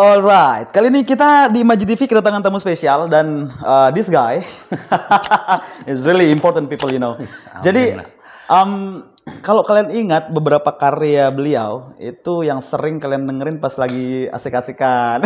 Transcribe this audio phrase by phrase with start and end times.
[0.00, 4.40] Alright, kali ini kita di Maji TV kedatangan tamu spesial dan uh, this guy
[5.92, 7.20] is really important people you know.
[7.60, 8.00] Jadi
[8.48, 9.04] um,
[9.44, 15.20] kalau kalian ingat beberapa karya beliau itu yang sering kalian dengerin pas lagi asik-asikan.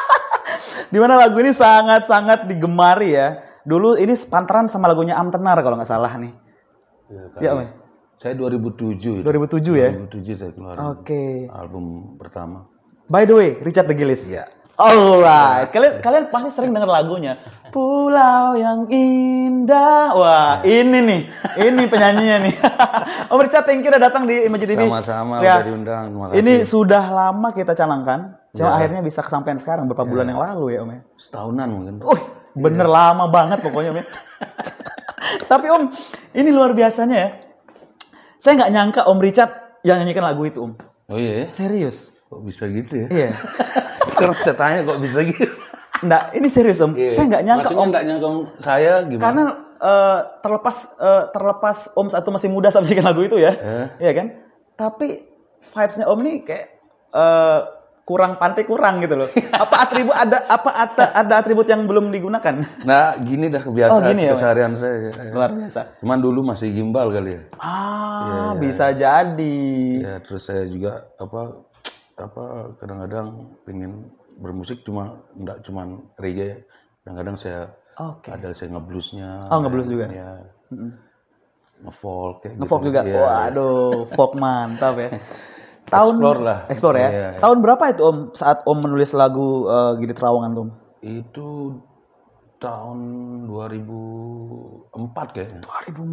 [0.92, 3.44] Di mana lagu ini sangat-sangat digemari ya.
[3.60, 6.32] Dulu ini pantaran sama lagunya Am Tenar kalau nggak salah nih.
[7.12, 7.50] Ya, Ya.
[7.60, 7.68] Om.
[8.16, 9.20] Saya 2007.
[9.20, 9.28] itu.
[9.28, 9.92] 2007 ya.
[9.92, 11.44] 2007 saya keluar Oke.
[11.52, 12.71] album pertama.
[13.12, 14.24] By the way, Richard de Gillis.
[14.24, 14.48] Iya.
[14.72, 17.36] Alright, kalian kalian pasti sering dengar lagunya.
[17.68, 20.16] Pulau yang indah.
[20.16, 21.20] Wah, ini nih,
[21.60, 22.54] ini penyanyinya nih.
[23.32, 24.80] Om Richard, thank you udah datang di Image TV.
[24.88, 25.60] Sama-sama Ya.
[25.60, 26.04] udah diundang.
[26.32, 28.76] Ini sudah lama kita canangkan, cuma Ya.
[28.80, 31.00] akhirnya bisa kesampaian sekarang beberapa bulan yang lalu ya Om ya.
[31.20, 31.94] setahunan mungkin.
[32.00, 32.16] Oh,
[32.56, 34.06] bener lama banget pokoknya Om ya.
[35.52, 35.82] Tapi Om,
[36.32, 37.28] ini luar biasanya ya.
[38.40, 39.52] Saya nggak nyangka Om Richard
[39.84, 40.72] yang nyanyikan lagu itu Om.
[41.12, 41.46] Oh iya, ya?
[41.52, 42.16] Serius.
[42.32, 43.06] Kok bisa gitu ya?
[43.08, 43.30] Iya.
[44.10, 45.44] Sekarang saya tanya kok bisa gitu?
[46.02, 46.92] Nggak, ini serius Om.
[46.96, 47.10] Iya.
[47.12, 47.90] Saya nggak nyangka Maksudnya Om.
[47.92, 49.22] nggak nyangka saya gimana?
[49.22, 49.42] Karena
[49.78, 53.86] eh, terlepas eh, terlepas Om satu masih muda saat bikin lagu itu ya, Eh.
[54.00, 54.26] Iya kan?
[54.74, 55.08] Tapi
[55.62, 56.66] vibes-nya Om ini kayak
[57.12, 57.60] eh,
[58.02, 59.30] kurang pantai kurang gitu loh.
[59.62, 62.66] Apa atribut ada apa ada, ada atribut yang belum digunakan?
[62.82, 64.96] Nah, gini dah kebiasaan Oh, gini ya, keseharian saya.
[65.06, 65.30] ya.
[65.30, 66.02] Luar biasa.
[66.02, 67.40] Cuman dulu masih gimbal kali ya.
[67.54, 69.62] Ah, bisa jadi.
[70.02, 71.62] Ya, terus saya juga apa
[72.28, 72.44] apa
[72.78, 73.26] kadang-kadang
[73.66, 73.92] pengen
[74.38, 75.86] bermusik cuma enggak cuman
[76.18, 76.56] reggae ya.
[77.02, 77.60] Kadang-kadang saya
[77.98, 78.28] Oke.
[78.30, 79.28] ada saya ngebluesnya.
[79.50, 80.06] Oh, ngeblues juga?
[80.08, 80.30] Ya.
[81.82, 82.88] Ngefolk kayak Ngefolk gitu.
[82.94, 83.00] juga.
[83.02, 83.20] Iya.
[83.20, 85.10] Waduh, folk mantap ya.
[85.92, 86.58] Tahun Explore lah.
[86.72, 87.08] Explore ya.
[87.10, 87.28] Iya.
[87.42, 90.68] Tahun berapa itu Om saat Om menulis lagu eh, Gili Terawangan Om?
[91.02, 91.48] Itu
[92.62, 92.98] tahun
[93.50, 95.60] 2004 kayaknya.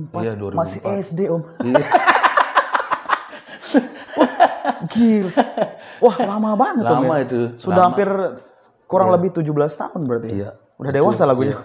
[0.09, 0.25] 2004.
[0.25, 0.57] Iya, 2004.
[0.57, 1.41] Masih SD Om.
[1.63, 1.85] Iya.
[4.91, 5.37] Gils.
[6.03, 7.25] Wah, lama banget Lama ya.
[7.27, 7.39] itu.
[7.59, 7.87] Sudah lama.
[7.93, 8.09] hampir
[8.89, 10.29] kurang lebih 17 tahun berarti.
[10.33, 10.57] Iya.
[10.79, 11.59] Udah dewasa lagunya.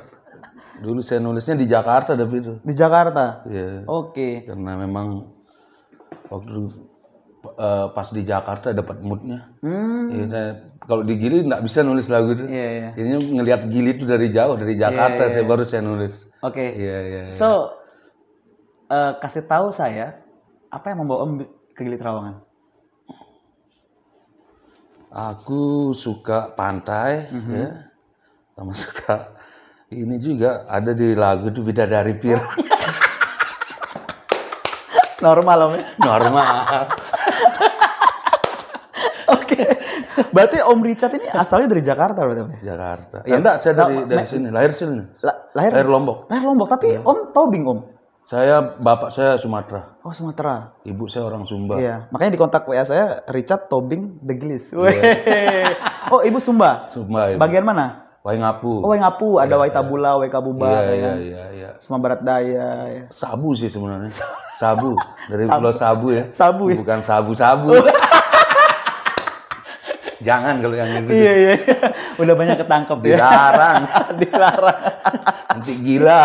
[0.82, 2.52] Dulu saya nulisnya di Jakarta tapi itu.
[2.60, 3.46] Di Jakarta.
[3.46, 3.86] Iya.
[3.86, 4.44] Oke.
[4.44, 5.32] Karena memang
[6.28, 6.60] waktu
[7.54, 9.54] eh, pas di Jakarta dapat moodnya.
[9.62, 10.10] Hmm.
[10.10, 10.48] Iya, saya
[10.84, 12.44] kalau di Gili nggak bisa nulis lagu itu.
[12.44, 12.90] Iya, iya.
[12.98, 16.26] Ini ngelihat Gili itu dari jauh dari Jakarta saya baru saya nulis.
[16.42, 16.64] Oke.
[16.74, 17.20] Iya iya.
[17.30, 17.32] iya.
[17.32, 17.72] So,
[18.90, 20.20] eh, kasih tahu saya
[20.68, 21.32] apa yang membawa Om
[21.72, 22.42] ke Gili Terawangan?
[25.14, 25.62] Aku
[25.94, 27.54] suka pantai Mhm.
[27.54, 27.70] ya.
[28.52, 29.30] Sama suka
[29.88, 32.50] ini juga ada di lagu itu Bidadari Pirang.
[35.22, 35.84] Normal Om ya?
[35.96, 36.54] Normal.
[39.38, 39.62] Oke.
[40.30, 42.74] Berarti Om Richard ini asalnya dari Jakarta berarti Om ya?
[42.74, 43.16] Jakarta.
[43.22, 43.36] Iya.
[43.38, 44.98] Enggak, saya dari Nah, dari sini, lahir sini.
[45.22, 46.26] La- lahir Lahir Lombok.
[46.28, 47.78] lahir Lombok, tapi Om Tobing Om.
[48.24, 50.72] Saya bapak saya Sumatera, Oh, Sumatera.
[50.82, 51.76] ibu saya orang Sumba.
[51.76, 54.72] Iya, makanya di kontak WA saya Richard Tobing De Glis.
[54.72, 54.96] Weh.
[56.04, 56.88] Oh, Ibu Sumba.
[56.88, 57.40] Sumba ibu.
[57.40, 58.04] Bagian mana?
[58.20, 58.80] Waingapu.
[58.80, 61.16] Oh, Ngapu, ada Waitabula, Waikabuba, iya, ya iya, kan?
[61.16, 61.70] iya, iya.
[61.76, 63.02] Semua Barat Daya, ya.
[63.08, 64.08] Sabu sih sebenarnya.
[64.60, 64.96] Sabu
[65.28, 66.24] dari Pulau Sabu ya.
[66.28, 66.76] Sabu ya?
[66.76, 67.72] Bukan sabu-sabu.
[70.24, 71.54] Jangan kalau yang itu Iya, iya.
[72.16, 73.16] Udah banyak ketangkep ya.
[73.16, 73.80] dilarang.
[74.16, 74.80] Dilarang.
[75.52, 76.22] Nanti gila.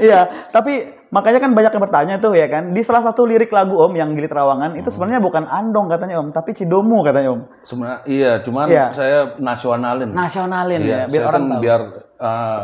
[0.00, 0.72] Iya, tapi
[1.08, 2.72] makanya kan banyak yang bertanya tuh ya kan.
[2.72, 6.32] Di salah satu lirik lagu Om yang Gili Terawangan itu sebenarnya bukan Andong katanya Om,
[6.32, 7.40] tapi Cidomu katanya Om.
[7.62, 8.86] Sebenarnya iya, cuman Iya.
[8.90, 10.10] saya nasionalin.
[10.10, 11.62] Nasionalin Iya, ya, biar saya orang kan tahu.
[11.62, 11.80] biar
[12.16, 12.62] uh,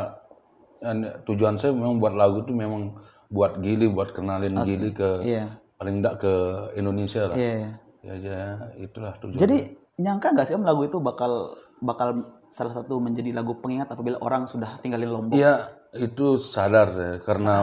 [0.82, 2.96] an- tujuan saya memang buat lagu itu memang
[3.26, 5.58] buat Gili, buat kenalin Gili ke Iya.
[5.76, 6.32] paling enggak ke
[6.74, 7.36] Indonesia lah.
[7.36, 7.52] Iya.
[7.54, 7.70] iya.
[8.06, 8.40] Ya, ya
[8.78, 9.34] itulah tujuan.
[9.36, 9.58] Jadi
[9.98, 14.46] nyangka nggak sih Om lagu itu bakal bakal salah satu menjadi lagu pengingat apabila orang
[14.46, 15.34] sudah tinggalin Lombok?
[15.36, 17.54] Iya, itu sadar saya karena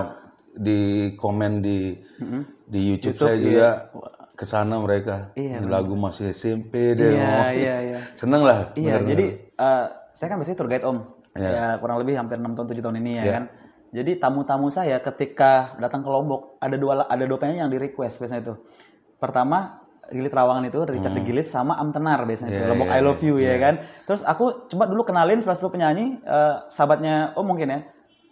[0.53, 1.97] di komen di
[2.69, 3.69] di YouTube, saya juga
[4.33, 5.33] ke sana mereka.
[5.37, 7.13] Iya, lagu masih SMP deh.
[7.13, 7.99] Iya, iya, iya.
[8.17, 8.73] Seneng lah.
[8.73, 9.09] Iya, bener-bener.
[9.09, 9.25] jadi
[9.61, 10.97] eh, saya kan biasanya tour guide Om.
[11.33, 11.49] Iya.
[11.49, 13.43] Ya kurang lebih hampir 6 tahun 7 tahun ini ya kan.
[13.93, 18.17] Jadi tamu-tamu saya ketika datang ke Lombok ada dua ada dua penyanyi yang di request
[18.21, 18.53] biasanya itu.
[19.21, 22.65] Pertama Gili Terawangan itu Richard De Gillis sama Am Tenar biasanya itu Hmm.
[22.65, 23.73] Iya, Lombok iya, I Love You ya kan.
[24.09, 27.79] Terus aku coba dulu kenalin salah satu penyanyi eh, sahabatnya Om mungkin ya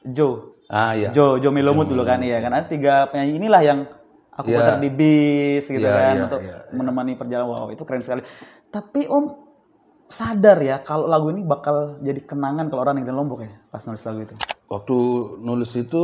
[0.03, 0.57] Joe.
[0.71, 1.11] Ah iya.
[1.11, 2.51] Joe Joe Milomut dulu kan iya kan.
[2.51, 3.79] Ada tiga penyanyi inilah yang
[4.31, 4.57] aku Iya.
[4.57, 7.51] putar di bis gitu Iya, kan iya, untuk iya, menemani perjalanan.
[7.51, 8.23] Wow, itu keren sekali.
[8.71, 9.25] Tapi Om
[10.07, 14.03] sadar ya kalau lagu ini bakal jadi kenangan kalau orang di Lombok ya pas nulis
[14.03, 14.35] lagu itu.
[14.67, 14.97] Waktu
[15.39, 16.03] nulis itu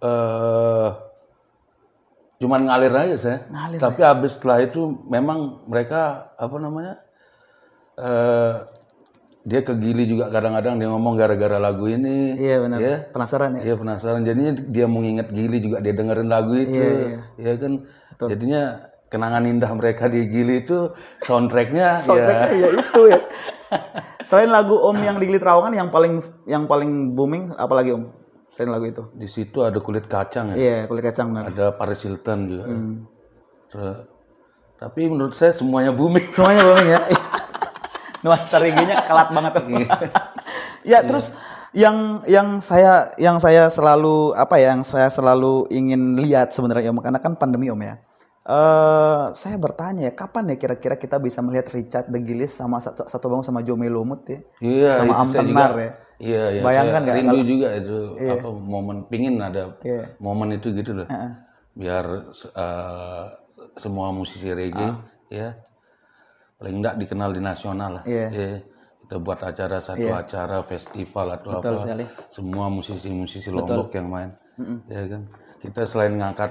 [0.00, 0.90] eh
[2.36, 3.38] cuman ngalir aja saya.
[3.48, 7.00] Ngalir Tapi habis setelah itu memang mereka apa namanya?
[7.96, 8.54] eh
[9.46, 12.34] dia ke Gili juga kadang-kadang dia ngomong gara-gara lagu ini.
[12.34, 12.78] Iya benar.
[12.82, 12.96] Ya.
[13.14, 13.62] Penasaran ya?
[13.62, 14.26] Iya penasaran.
[14.26, 16.74] Jadinya dia mau nginget Gili juga dia dengerin lagu itu.
[16.74, 17.18] Iya, iya.
[17.38, 17.72] Ya kan.
[18.26, 18.62] Jadinya
[19.06, 20.90] kenangan indah mereka di Gili itu
[21.22, 23.20] soundtracknya Soundtracknya ya ya itu ya.
[24.26, 26.18] Selain lagu Om yang di Gili Trawangan yang paling
[26.50, 28.10] yang paling booming apalagi Om?
[28.50, 29.04] Selain lagu itu.
[29.14, 31.52] di situ ada kulit kacang ya, Iya, kulit kacang benar.
[31.52, 32.64] ada Paris Hilton juga.
[32.66, 32.94] Hmm.
[33.70, 34.10] Terus-
[34.76, 36.28] tapi menurut saya semuanya booming.
[36.34, 37.00] Semuanya booming ya.
[38.24, 39.52] Nuansa reggae-nya kelat banget.
[40.90, 41.34] ya, terus
[41.76, 47.00] yang yang saya yang saya selalu apa ya, yang saya selalu ingin lihat sebenarnya Om
[47.00, 47.96] karena kan pandemi Om ya.
[48.46, 53.02] Eh, saya bertanya ya, kapan ya kira-kira kita bisa melihat Richard The Gillis sama satu,
[53.02, 54.38] satu bang sama Jomi Lumut ya?
[54.62, 55.90] Iya, Sama itu Am saya Tenar juga- ya?
[56.16, 56.62] Iya, iya.
[56.62, 60.14] Bayangkan nggak Rindu juga itu apa momen pingin ada Iya.
[60.16, 61.10] momen itu gitu loh.
[61.10, 61.30] Heeh.
[61.74, 63.24] Biar eh,
[63.76, 64.96] semua musisi reggae Ah.
[65.28, 65.58] ya
[66.56, 68.04] paling enggak dikenal di nasional lah.
[68.04, 68.26] Iya.
[68.32, 68.48] Iya.
[69.06, 71.82] Kita buat acara satu acara festival atau Betul apa.
[71.82, 72.04] sekali.
[72.28, 74.30] Semua musisi-musisi Lombok yang main.
[74.90, 75.22] Ya kan.
[75.62, 76.50] Kita selain ngangkat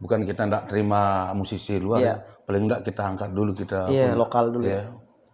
[0.00, 2.08] bukan kita enggak terima musisi luar Iya.
[2.10, 2.14] ya.
[2.48, 4.82] Paling enggak kita angkat dulu kita Iya, lokal dulu ya.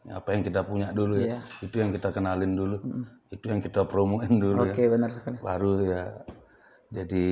[0.07, 1.43] ya apa yang kita punya dulu Iya.
[1.43, 2.79] ya itu yang kita kenalin dulu
[3.27, 5.35] itu yang kita promoin dulu Oke, ya benar sekali.
[5.43, 6.05] baru ya
[6.95, 7.27] jadi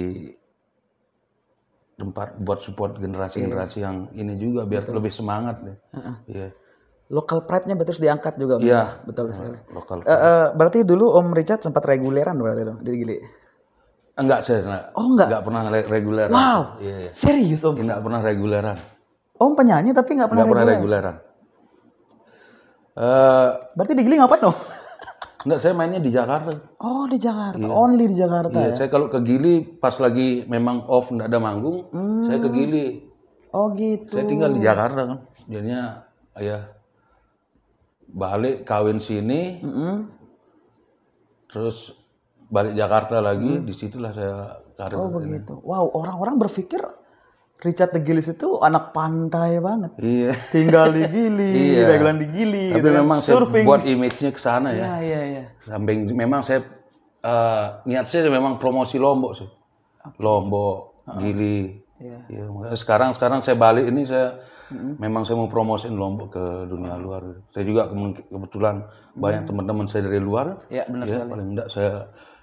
[1.94, 3.84] tempat buat support generasi-generasi Iya.
[3.84, 5.74] yang ini juga biar lebih semangat ya
[6.26, 6.48] iya
[7.04, 8.56] Lokal pride-nya betul diangkat juga.
[8.56, 8.96] Iya.
[9.04, 9.60] Betul sekali.
[9.70, 13.16] lokal Eh, eh, berarti dulu Om Richard sempat reguleran berarti dong di Gili.
[14.14, 15.26] enggak saya enggak, Oh, enggak.
[15.28, 16.60] enggak pernah re- reguleran Wow.
[16.80, 17.76] iya iya Serius Om?
[17.76, 18.76] enggak pernah reguleran
[19.34, 21.14] Om penyanyi tapi nggak pernah enggak pernah reguleran.
[21.14, 21.16] reguleran
[22.96, 24.56] eh Berarti di Gili ngapain Om?
[25.44, 26.50] enggak saya mainnya di Jakarta
[26.80, 28.76] Oh di Jakarta, only di Jakarta Iya, ya.
[28.76, 31.88] saya kalau ke Gili pas lagi memang off nggak ada manggung,
[32.26, 32.86] saya ke Gili.
[33.54, 34.18] Oh gitu.
[34.18, 35.18] Saya tinggal di Jakarta kan.
[35.46, 36.02] Jadinya
[36.40, 36.74] ya
[38.10, 40.10] balik kawin sini, Mm-mm.
[41.52, 41.94] terus
[42.50, 44.98] balik Jakarta lagi, di situlah saya karir.
[44.98, 45.54] Oh begitu.
[45.62, 46.82] Wow, orang-orang berpikir
[47.60, 49.94] Richard The Gillis itu anak pantai banget.
[49.96, 50.34] Iya.
[50.50, 51.86] Tinggal di Gili, Iya.
[51.88, 52.96] dagelan di Gili, Tapi gitu kan.
[53.00, 53.64] memang saya surfing.
[53.64, 54.84] buat image-nya ke sana ya.
[54.84, 55.44] Iya iya iya.
[55.62, 56.60] Samping memang saya
[57.20, 59.48] eh, niat saya memang promosi Lombok sih.
[60.18, 61.80] Lombok, Gili.
[61.96, 62.18] Iya.
[62.28, 64.42] Iya, makanya sekarang sekarang saya balik ini saya
[64.74, 67.22] memang saya mau promosiin Lombok ke dunia luar.
[67.48, 67.88] Saya juga
[68.28, 68.84] kebetulan
[69.14, 70.58] banyak teman-teman saya dari luar.
[70.68, 71.30] Iya benar Ya, sekali.
[71.30, 71.92] paling enggak saya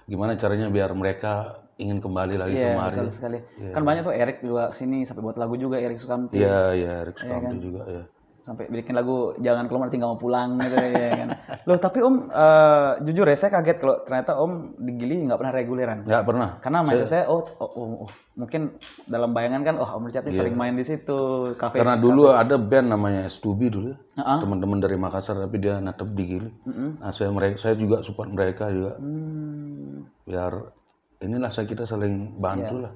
[0.02, 2.96] gimana caranya biar mereka ingin kembali lagi Iya kemari.
[2.96, 3.38] betul sekali.
[3.74, 6.38] Kan banyak tuh Erik juga sini sampai buat lagu juga Erik Sukamti.
[6.38, 7.58] Iya, iya, Rick Sukamti kan?
[7.58, 8.04] juga ya.
[8.42, 11.28] Sampai bikin lagu jangan keluar tinggal mau pulang gitu ya kan.
[11.70, 15.54] Loh tapi Om eh, jujur ya saya kaget kalau ternyata Om di Gili nggak pernah
[15.54, 15.98] reguleran.
[16.02, 16.48] Nggak pernah.
[16.58, 18.74] Karena macam saya oh, oh, oh, oh, mungkin
[19.06, 21.78] dalam bayangan kan oh Om Richard ini sering main di situ kafe.
[21.78, 21.86] Iya.
[21.86, 23.94] Karena dulu ada band namanya Stubi dulu.
[23.94, 24.38] Heeh.
[24.42, 26.50] Teman-teman dari Makassar tapi dia natep di Gili.
[26.98, 28.98] Nah, saya mereka saya juga support mereka juga.
[28.98, 30.81] Hmm, biar
[31.22, 32.92] inilah saya kita saling bantu lah.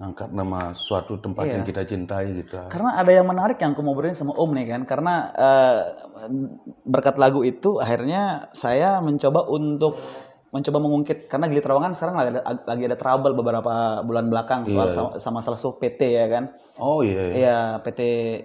[0.00, 2.56] Ngangkat nama suatu tempat yang kita cintai gitu.
[2.72, 4.82] Karena ada yang menarik yang aku mau ngobrolin sama Om nih kan.
[4.88, 5.80] Karena eh,
[6.88, 10.00] berkat lagu itu akhirnya saya mencoba untuk
[10.50, 14.90] mencoba mengungkit karena Gili Trawangan sekarang lagi ada, lagi ada trouble beberapa bulan belakang soal
[14.90, 16.50] sama, sama salah satu PT ya kan.
[16.76, 17.34] oh iya, iya.
[17.38, 18.00] Iya, PT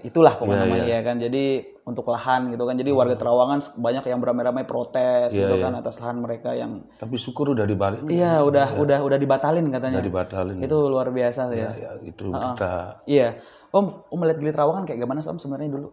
[0.06, 1.18] itulah pokoknya namanya ya kan.
[1.18, 2.78] Jadi untuk lahan gitu kan.
[2.78, 7.58] Jadi warga Terawangan banyak yang beramai-ramai protes gitu kan atas lahan mereka yang tapi syukur
[7.58, 9.98] udah dibalik iya udah udah udah dibatalin katanya.
[9.98, 11.74] udah dibatalin Itu luar biasa ya.
[11.74, 13.42] ya itu kita Iya.
[13.74, 15.90] Om, Om melihat Gili Trawangan kayak gimana sih Om sebenarnya dulu?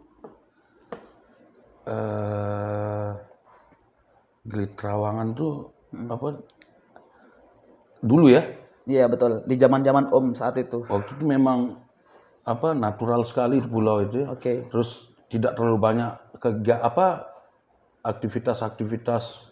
[1.83, 3.11] eh
[4.45, 5.73] Gili Trawangan tuh
[6.09, 6.41] apa?
[8.03, 8.43] Dulu ya?
[8.83, 9.47] Iya betul.
[9.47, 10.83] Di zaman-zaman Om saat itu.
[10.91, 11.79] waktu itu memang
[12.43, 14.35] apa natural sekali pulau itu ya.
[14.35, 14.67] Oke.
[14.67, 16.11] terus tidak terlalu banyak
[16.43, 17.31] kega apa
[18.03, 19.47] aktivitas-aktivitas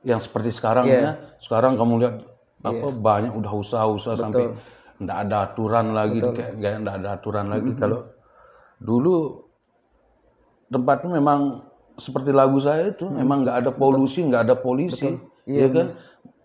[0.00, 1.00] yang seperti sekarang Iya.
[1.00, 1.12] ya.
[1.36, 2.16] Sekarang kamu lihat
[2.64, 4.56] apa banyak udah usaha-usaha sampai
[4.96, 7.70] nggak ada aturan lagi kayak kayak nggak ada aturan lagi.
[7.76, 8.08] Kalau
[8.80, 9.44] dulu
[10.72, 11.68] tempatnya memang
[12.00, 15.14] seperti lagu saya itu memang nggak ada polusi nggak ada polisi
[15.48, 15.86] ya kan?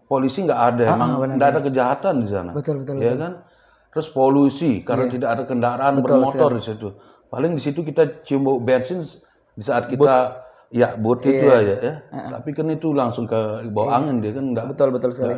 [0.09, 1.37] polisi nggak ada emang.
[1.37, 2.51] nggak ada kejahatan di sana.
[2.51, 2.97] Betul betul.
[2.97, 3.45] ya kan?
[3.93, 6.89] Terus polusi karena tidak ada kendaraan bermotor di situ.
[7.29, 9.05] Paling di situ kita cium bau bensin
[9.53, 11.93] di saat kita ya bot itu aja ya.
[12.09, 15.37] Tapi kan itu langsung ke bawah angin dia kan enggak Betul betul sekali.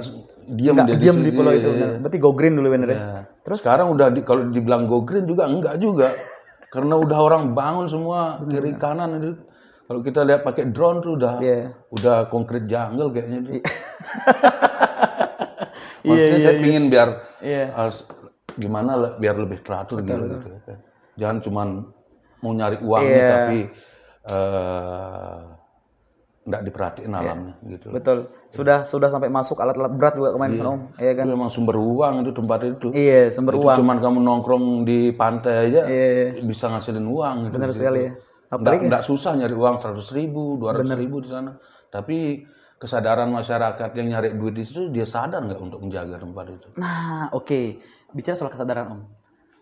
[0.51, 1.67] diam Nggak dia diam di situ, pulau iya, itu.
[1.67, 1.75] iya.
[1.75, 1.89] benar.
[2.03, 2.89] Berarti go green dulu bener.
[2.91, 2.99] Ya.
[3.43, 3.59] Terus?
[3.63, 6.07] Sekarang udah di, kalau dibilang go green juga enggak juga.
[6.73, 9.31] Karena udah orang bangun semua kiri kanan itu
[9.91, 11.75] kalau kita lihat pakai drone tuh udah Iya.
[11.91, 13.51] udah konkret jungle kayaknya itu.
[13.51, 13.63] Iya,
[16.07, 17.09] Maksudnya saya pingin biar
[17.43, 17.65] Iya.
[17.75, 18.07] harus
[18.55, 20.47] gimana biar lebih teratur gitu, gitu.
[21.19, 21.67] Jangan cuman
[22.39, 23.27] mau nyari uang Iya.
[23.27, 23.59] tapi
[24.21, 25.39] eh
[26.41, 27.91] nggak diperhatiin alamnya gitu.
[27.91, 28.31] Betul.
[28.47, 30.81] Sudah sudah sampai masuk alat-alat berat juga kemarin sana Om.
[30.97, 31.23] Iya kan?
[31.27, 32.87] Itu memang sumber uang itu tempat itu.
[32.95, 33.77] Iya, sumber Itu uang.
[33.83, 36.41] cuman kamu nongkrong di pantai aja Iya.
[36.41, 37.35] bisa ngasilin uang.
[37.45, 37.53] Gitu.
[37.59, 38.11] Benar sekali ya.
[38.51, 41.55] Nggak, nggak susah nyari uang 100 ribu, 200 ribu di sana.
[41.87, 42.43] Tapi
[42.75, 46.67] kesadaran masyarakat yang nyari duit di situ dia sadar nggak untuk menjaga tempat itu.
[46.81, 47.79] Nah, oke.
[48.11, 49.01] Bicara soal kesadaran Om.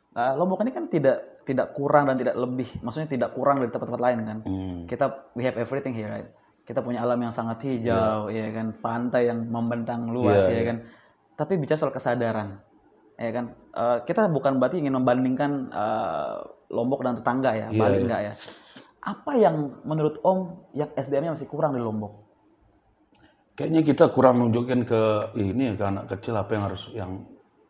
[0.10, 4.01] Uh, Lombok ini kan tidak tidak kurang dan tidak lebih, maksudnya tidak kurang dari tempat-tempat
[4.01, 4.38] lain kan.
[4.41, 4.79] Hmm.
[4.89, 6.29] Kita we have everything here, right?
[6.65, 10.77] Kita punya alam yang sangat hijau, ya kan, pantai yang membentang luas, Iya, ya kan.
[11.34, 12.62] Tapi bicara soal kesadaran,
[13.17, 17.96] ya kan, Uh, kita bukan berarti ingin membandingkan uh, Lombok dan tetangga ya, Iya, Bali
[17.98, 18.04] iya.
[18.06, 18.34] enggak ya.
[19.00, 20.40] Apa yang menurut Om
[20.78, 22.30] yang SDM-nya masih kurang di Lombok?
[23.58, 25.02] Kayaknya kita kurang nunjukin ke
[25.36, 27.12] ini ya, ke anak kecil apa yang harus yang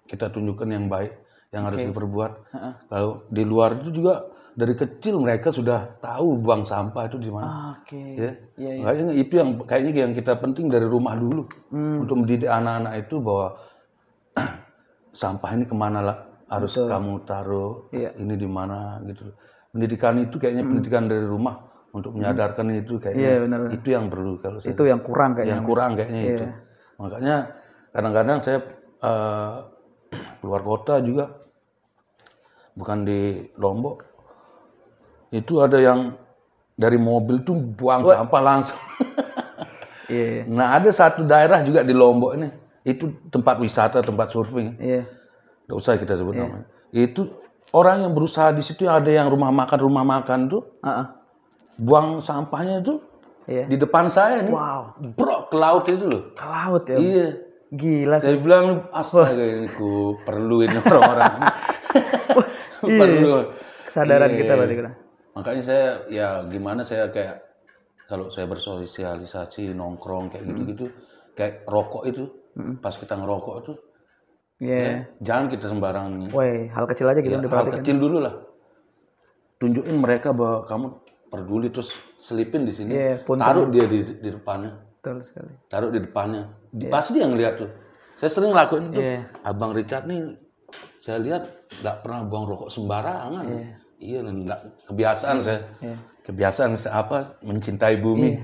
[0.05, 1.17] kita tunjukkan yang baik,
[1.49, 2.31] yang harus diperbuat.
[2.53, 2.73] Heeh.
[2.89, 7.79] Kalau di luar itu juga dari kecil mereka sudah tahu buang sampah itu di mana.
[7.79, 7.97] Oke.
[7.97, 8.31] Ya.
[8.59, 8.83] Iya, iya.
[8.85, 12.03] Kayaknya itu yang kayaknya yang kita penting dari rumah dulu Hmm.
[12.05, 13.57] untuk mendidik anak-anak itu bahwa
[15.15, 16.17] sampah ini ke mana lah
[16.49, 18.17] harus kamu taruh Iya.
[18.17, 19.29] ini di mana gitu.
[19.69, 21.61] Pendidikan itu kayaknya pendidikan dari rumah
[21.93, 23.59] untuk menyadarkan itu kayaknya Iya, benar.
[23.69, 25.53] itu yang perlu kalau saya Itu yang kurang kayaknya.
[25.53, 26.43] yang kurang kayaknya itu.
[26.45, 26.49] Iya.
[26.97, 27.35] Makanya
[27.93, 28.59] kadang-kadang saya
[28.99, 29.55] eh,
[30.41, 31.25] keluar kota juga
[32.73, 33.19] bukan di
[33.59, 34.05] Lombok
[35.29, 36.17] itu ada yang
[36.73, 38.81] dari mobil tuh buang sampah langsung.
[40.09, 40.43] Iya, iya.
[40.49, 42.49] nah ada satu daerah juga di Lombok ini
[42.81, 44.73] itu tempat wisata tempat surfing.
[44.81, 45.05] Iya.
[45.69, 46.65] Tidak usah kita sebut namanya.
[46.89, 47.29] Itu
[47.71, 51.05] orang yang berusaha di situ ada yang rumah makan rumah makan tuh Heeh.
[51.77, 52.97] buang sampahnya tuh
[53.45, 53.65] Iya.
[53.65, 54.49] di depan saya nih.
[54.49, 56.33] Wow, Bro, ke laut itu loh.
[56.33, 56.97] ke laut ya.
[56.97, 57.27] Iya.
[57.69, 58.33] Gila sih.
[58.33, 61.33] Saya bilang astaga ini ku perlu ini orang-orang.
[62.81, 63.53] perlu.
[63.85, 64.37] Kesadaran Iya.
[64.37, 64.93] kita berarti kan.
[65.37, 67.41] Makanya saya ya gimana saya kayak
[68.09, 70.85] kalau saya bersosialisasi nongkrong kayak gitu-gitu
[71.33, 72.25] kayak rokok itu
[72.81, 73.73] pas kita ngerokok itu
[74.59, 75.07] Iya.
[75.17, 77.79] jangan kita sembarangan Woi, hal kecil aja gitu ya, hal diperhatikan.
[77.79, 78.35] kecil dulu lah
[79.55, 80.85] tunjukin mereka bahwa kamu
[81.27, 83.39] peduli terus selipin di sini Iya, punten.
[83.41, 85.53] taruh dia di, di depannya Betul sekali.
[85.67, 87.69] taruh di depannya Di- pasti dia ngeliat tuh
[88.15, 89.31] saya sering lakuin itu Iya.
[89.41, 90.35] abang Richard nih
[90.99, 91.43] saya lihat
[91.79, 93.45] nggak pernah buang rokok sembarangan
[93.97, 95.95] iya nggak kebiasaan saya Iya.
[96.29, 98.37] Kebiasaan apa mencintai bumi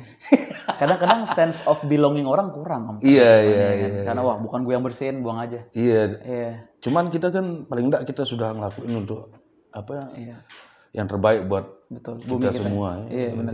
[0.76, 2.98] Kadang-kadang sense of belonging orang kurang, Om.
[3.00, 4.06] iya iya Iya iya kan?
[4.10, 5.62] Karena wah, bukan gue yang bersihin, buang aja.
[5.72, 6.52] iya Iya.
[6.82, 9.30] cuman kita kan paling enggak kita sudah ngelakuin untuk
[9.70, 10.42] apa Iya.
[10.92, 12.20] yang terbaik buat Betul.
[12.20, 12.60] kita Bumi kita.
[12.60, 13.08] semua ya.
[13.08, 13.54] Iya, benar.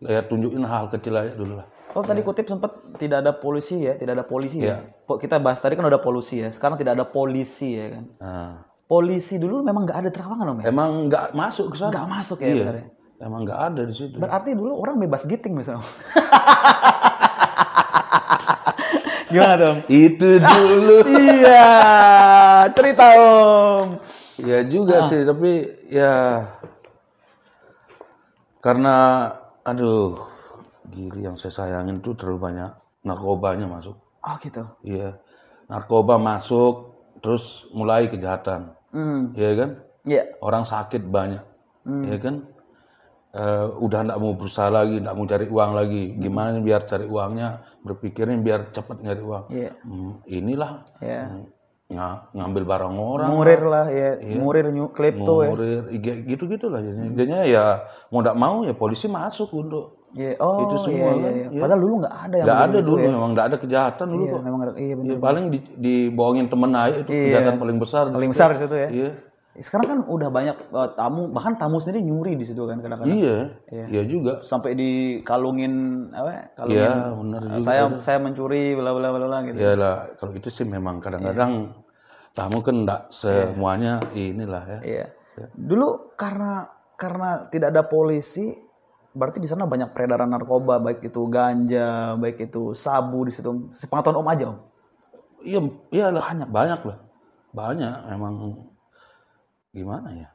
[0.00, 3.92] ya tunjukin hal kecil aja dulu lah Oh, tadi kutip sempat tidak ada polisi ya,
[3.94, 4.78] tidak ada polisi Iya.
[4.80, 5.04] ya.
[5.04, 8.04] Po- Kita bahas tadi kan udah polisi ya, sekarang tidak ada polisi ya kan.
[8.16, 8.52] nah,
[8.86, 10.64] Polisi dulu memang nggak ada terawangan om ya?
[10.66, 12.84] emang nggak masuk ke sana Nggak masuk ya iya benar ya?
[13.20, 15.84] Emang nggak ada di situ Berarti dulu orang bebas giting misalnya.
[19.30, 19.62] Gimana?
[19.62, 19.78] Om?
[19.86, 21.70] itu dulu iya,
[22.74, 24.02] cerita om.
[24.40, 25.52] ya juga sih tapi
[25.86, 26.42] ya
[28.58, 29.28] karena
[29.62, 30.16] aduh
[30.88, 32.70] gili yang saya sayangin tuh terlalu banyak
[33.02, 34.66] narkobanya masuk Oh gitu.
[34.82, 35.14] iya
[35.64, 39.70] narkoba masuk terus mulai kejahatan Hmm, iya kan
[40.02, 40.26] iya.
[40.42, 41.46] orang sakit banyak
[42.02, 42.49] ya kan
[43.30, 47.06] Eh, udah nggak mau berusaha lagi nggak mau cari uang lagi gimana nih biar cari
[47.06, 47.48] uangnya
[47.80, 49.70] berpikirnya biar cepat nyari uang Iya.
[49.80, 51.22] Hmm, inilah Iya.
[51.30, 51.44] hmm,
[51.88, 55.48] nga- ngambil barang orang Murir lah ya, murir nyu klip tuh ya.
[55.48, 55.82] ngurir
[56.26, 57.64] gitu gitu lah jadinya jadinya ya
[58.08, 60.34] mau nggak mau ya polisi masuk untuk Iya.
[60.42, 61.46] Oh, Itu semua iya, iya, kan, iya.
[61.46, 61.60] iya.
[61.62, 63.06] Padahal dulu nggak ada yang nggak ada begitu dulu ya.
[63.06, 64.72] memang nggak ada kejahatan dulu Iya, kok memang ada.
[64.74, 65.06] Iya benar.
[65.06, 68.88] ya, paling di, dibohongin temen aja itu kejahatan paling besar Paling besar di situ ya.
[68.90, 69.10] iya
[69.60, 73.12] Sekarang kan udah banyak eh, tamu, bahkan tamu sendiri nyuri di situ kan kadang-kadang.
[73.12, 73.36] iya
[73.68, 75.72] iya juga Sampai dikalungin
[76.16, 76.56] apa?
[76.56, 76.80] Kalungin.
[76.80, 79.60] iya benar juga saya saya mencuri bla bla bla bla gitu.
[79.60, 81.76] Ya lah, kalau itu sih memang kadang-kadang
[82.32, 84.78] tamu kan enggak semuanya inilah ya.
[84.80, 85.06] Iya.
[85.54, 86.68] Dulu karena
[87.00, 88.52] karena tidak ada polisi,
[89.16, 93.72] berarti di sana banyak peredaran narkoba, baik itu ganja, baik itu sabu di situ.
[93.72, 94.58] Sepengetahuan Om aja, Om.
[95.40, 96.06] Iya, iya.
[96.12, 96.98] Banyak, banyak lah.
[97.50, 98.34] Banyak memang
[99.70, 100.28] gimana ya?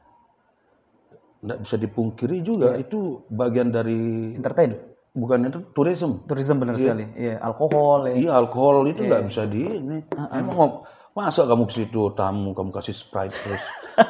[1.40, 4.72] Enggak bisa dipungkiri juga itu bagian dari Entertain.
[5.12, 6.24] bukan itu tourism.
[6.28, 7.08] Tourism benar sekali.
[7.16, 8.14] Iya, alkohol ya.
[8.20, 9.98] Iya, alkohol itu enggak bisa di ini.
[10.12, 10.80] Emang ngom-
[11.16, 13.62] masa kamu ke situ tamu kamu kasih Sprite terus?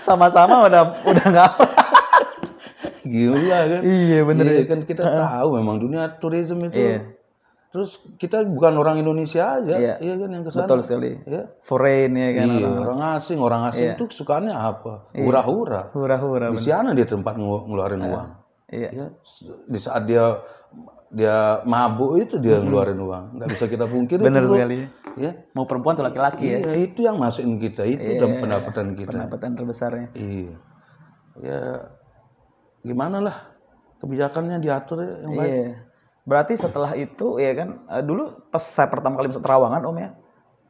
[0.00, 1.52] Sama-sama udah udah nggak
[3.06, 3.80] Gila kan?
[3.82, 4.64] Iya, bener Iya, ya.
[4.66, 6.74] kan kita tahu memang dunia tourism itu.
[6.74, 6.98] Iya.
[7.70, 9.94] Terus kita bukan orang Indonesia aja, Iya.
[10.02, 10.66] iya kan yang ke sana.
[10.66, 11.10] Betul sekali.
[11.22, 11.54] Iya.
[11.62, 12.46] Foreign ya kan.
[12.50, 15.14] Iya, orang asing, orang asing itu sukaannya apa?
[15.14, 15.86] Hura-hura.
[15.94, 16.50] Hura-hura.
[16.50, 18.28] Di sana dia tempat ngelu- ngeluarin uang.
[18.70, 18.88] Iya.
[18.90, 19.06] Ya,
[19.66, 20.42] di saat dia
[21.10, 23.38] dia mabuk itu dia ngeluarin uang.
[23.38, 24.22] Nggak bisa kita pungkiri.
[24.22, 24.78] Benar sekali.
[25.18, 25.30] Ya.
[25.54, 26.58] Mau perempuan atau laki-laki ya?
[26.62, 29.10] Iya, itu yang masukin kita, itu dan pendapatan kita.
[29.10, 30.08] Pendapatan terbesarnya.
[30.14, 30.54] Iya.
[31.38, 31.60] Ya
[32.80, 33.36] gimana lah
[33.98, 35.50] kebijakannya diatur ya yang baik.
[35.50, 35.70] Iya.
[36.28, 40.10] Berarti setelah itu ya kan eh, dulu pas saya pertama kali masuk Terawangan Om ya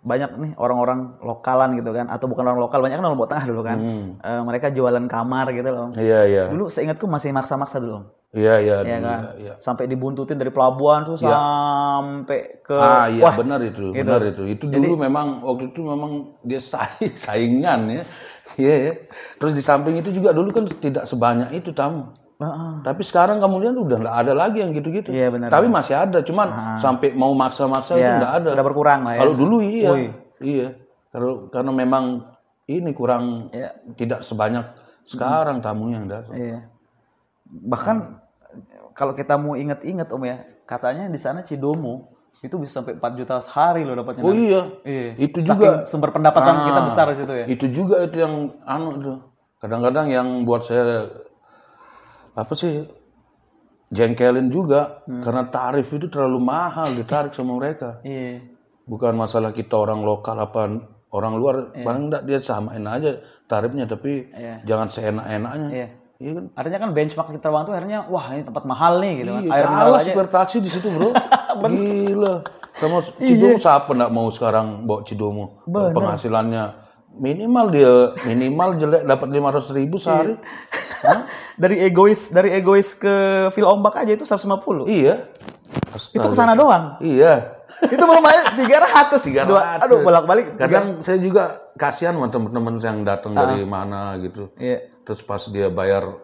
[0.00, 3.46] banyak nih orang-orang lokalan gitu kan atau bukan orang lokal banyak kan orang Lombok Tengah
[3.52, 3.78] dulu kan.
[3.78, 4.06] Hmm.
[4.16, 5.88] Eh, mereka jualan kamar gitu loh.
[5.92, 6.44] Iya, iya.
[6.48, 8.04] Dulu seingatku masih maksa-maksa dulu Om.
[8.30, 8.76] Iya, iya.
[8.86, 9.20] Iya kan?
[9.36, 9.54] iya.
[9.58, 14.42] Sampai dibuntutin dari pelabuhan tuh sampai ke Ah iya wah benar itu, benar itu.
[14.46, 18.02] Itu dulu memang waktu itu memang dia saing, saingan ya.
[18.56, 18.92] Iya ya.
[19.36, 22.14] Terus di samping itu juga dulu kan tidak sebanyak itu tamu.
[22.80, 25.12] Tapi sekarang kamu lihat udah nggak ada lagi yang gitu-gitu.
[25.12, 26.48] Iya, benar, Tapi masih ada, cuman
[26.80, 28.48] sampai mau maksa-maksa itu Iya, nggak ada.
[28.56, 29.20] sudah berkurang lah ya.
[29.20, 30.06] Kalau dulu iya, Woi.
[30.40, 30.68] iya.
[31.12, 32.04] Kalau karena memang
[32.64, 33.76] ini kurang Iya.
[33.92, 34.72] tidak sebanyak
[35.04, 36.34] sekarang tamunya yang datang.
[36.40, 36.58] Iya.
[37.44, 37.96] Bahkan
[38.96, 42.08] kalau kita mau inget-inget Om ya, katanya di sana Cidomo
[42.40, 44.22] itu bisa sampai 4 juta sehari loh dapatnya.
[44.24, 45.12] Oh iya, Iya.
[45.18, 47.44] itu Saking juga sumber pendapatan Ah, kita besar di situ ya.
[47.44, 49.18] Itu juga itu yang anu tuh.
[49.60, 51.10] Kadang-kadang yang buat saya
[52.32, 52.86] apa sih
[53.88, 55.18] jengkelin juga Hmm.
[55.20, 57.98] karena tarif itu terlalu mahal ditarik sama mereka.
[58.02, 58.38] Iya.
[58.84, 60.66] Bukan masalah kita orang lokal apa
[61.10, 64.62] orang luar paling enggak dia samain aja tarifnya tapi Iya.
[64.62, 65.68] jangan seenak-enaknya.
[65.68, 65.88] Iya.
[66.20, 66.44] Iya kan?
[66.52, 69.42] Artinya kan benchmark di Terawang tuh akhirnya wah ini tempat mahal nih gitu kan.
[69.42, 70.04] Iya, Air mineral aja.
[70.06, 71.08] supir taksi di situ, Bro.
[71.66, 72.34] Gila.
[72.70, 73.34] Sama Iya.
[73.34, 75.44] Cidomo siapa enggak mau sekarang bawa Cidomo?
[75.66, 76.64] Penghasilannya
[77.16, 77.94] minimal dia
[78.28, 80.34] minimal jelek dapat 500 ribu sehari.
[81.06, 81.24] Hah?
[81.56, 84.86] Dari egois dari egois ke fil ombak aja itu 150.
[84.86, 85.26] Iya.
[86.12, 87.00] Itu ke sana doang.
[87.00, 87.56] Iya.
[87.80, 88.60] itu belum 300.
[89.16, 89.48] 300.
[89.48, 90.60] Dua, aduh bolak-balik.
[90.60, 94.52] Kadang saya juga kasihan sama teman-teman yang datang dari mana gitu.
[94.60, 94.84] Iya.
[95.08, 96.20] Terus pas dia bayar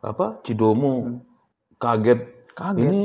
[0.00, 1.20] apa Cidomo
[1.76, 2.20] kaget.
[2.56, 2.88] Kaget.
[2.88, 3.02] Ini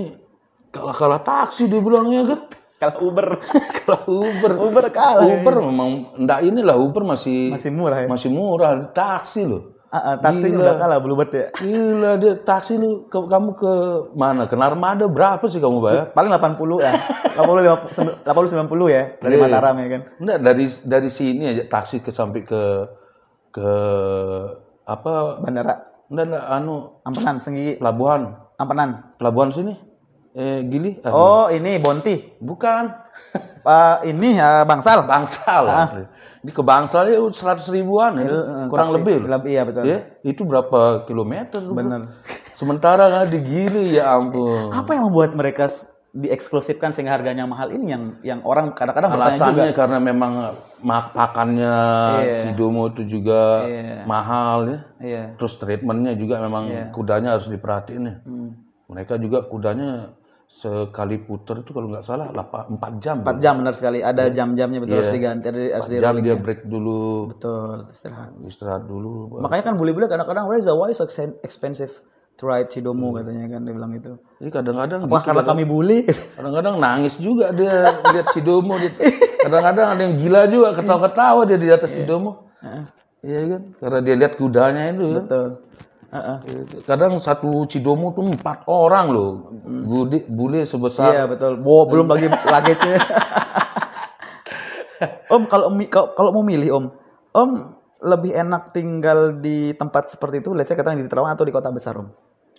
[0.71, 2.41] kalah-kalah taksi dia bilangnya kan.
[2.77, 3.27] Kalau Uber
[3.81, 4.51] Kalau Uber.
[4.53, 5.25] Uber kalah.
[5.25, 8.07] Uber memang enggak inilah Uber masih Masih murah ya.
[8.07, 9.73] masih murah taksi loh.
[9.87, 10.67] Ah, ah, taksi Gila.
[10.67, 11.47] udah kalah Bluebird ya.
[11.55, 13.73] Gila dia taksi lu ke, kamu ke
[14.13, 14.43] mana?
[14.43, 16.11] Ke Narmada berapa sih kamu bayar?
[16.11, 16.91] Paling 80 ya.
[17.39, 19.43] 80 50 80 90 ya dari Iya.
[19.47, 20.01] Mataram ya kan.
[20.19, 22.61] Enggak dari dari sini aja taksi ke sampai ke
[23.49, 23.69] ke
[24.83, 25.39] apa?
[25.39, 28.35] Bandara Enggak enggak anu Ampenan Senggigi pelabuhan.
[28.55, 29.15] Ampenan.
[29.15, 29.71] Pelabuhan sini.
[30.37, 31.01] Eh Gili.
[31.01, 32.37] Aduh, Oh, ini Bonti.
[32.37, 32.93] Bukan.
[33.65, 35.09] Eh, ini ya Bangsal.
[35.09, 35.65] Bangsal.
[36.45, 38.29] Ini ke Bangsal ya 100 ribuan ya.
[38.29, 39.01] Eh, Kurang taksi.
[39.01, 39.15] lebih.
[39.25, 39.83] Lebih iya betul.
[39.89, 41.59] Ya, itu berapa kilometer?
[41.73, 42.13] Bener.
[42.53, 44.69] Sementara kan di Gili ya ampun.
[44.69, 45.65] Apa yang membuat mereka
[46.17, 49.45] dieksklusifkan sehingga harganya mahal ini yang yang orang kadang-kadang bertanya juga.
[49.53, 50.31] Alasannya karena memang
[50.81, 51.75] mak pakannya
[52.17, 52.37] Iya.
[52.49, 54.01] Cidomo itu juga Iya.
[54.05, 54.79] mahal ya.
[54.97, 55.23] Iya.
[55.37, 58.15] Terus treatmentnya juga memang kudanya harus diperhatiin ya.
[58.25, 58.49] Hmm.
[58.89, 60.15] Mereka juga kudanya
[60.47, 63.21] sekali puter itu kalau nggak salah 4 jam.
[63.21, 63.99] 4 jam benar sekali.
[63.99, 68.31] Ada jam-jamnya betul harus diganti harus, harus 4 di jam dia break dulu, betul istirahat.
[68.47, 69.37] istirahat dulu.
[69.43, 71.05] Makanya kan bule-bule kadang-kadang Reza why so
[71.43, 71.91] expensive
[72.37, 74.13] to ride Cidomo katanya kan dia bilang itu.
[74.39, 75.99] Jadi kadang-kadang Apakah karena kami bully?
[76.37, 78.77] kadang-kadang nangis juga dia lihat Cidomo.
[78.79, 78.95] Dia-
[79.37, 82.51] Kadang-kadang ada yang gila juga ketawa-ketawa dia di atas Cidomo.
[83.21, 83.61] Iya kan?
[83.73, 85.25] Karena dia lihat kudanya itu kan.
[86.07, 86.37] Heeh.
[86.87, 89.51] Kadang satu Cidomo tuh empat orang loh.
[89.63, 91.11] Budi, bule sebesar.
[91.11, 91.59] Iya betul.
[91.59, 92.99] Wow, belum lagi luggage-nya.
[95.33, 95.67] om kalau
[96.15, 96.85] kalau mau milih Om,
[97.35, 97.51] Om
[98.07, 101.73] lebih enak tinggal di tempat seperti itu, let's say katakan di Terawang atau di kota
[101.73, 102.07] besar Om?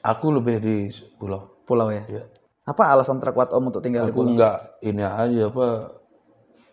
[0.05, 0.77] Aku lebih di
[1.17, 1.65] pulau.
[1.65, 2.05] Pulau ya.
[2.07, 2.25] Iya.
[2.69, 4.37] Apa alasan terkuat Om untuk tinggal di Aku pulau?
[4.37, 5.67] enggak ini aja apa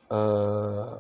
[0.06, 0.92] eh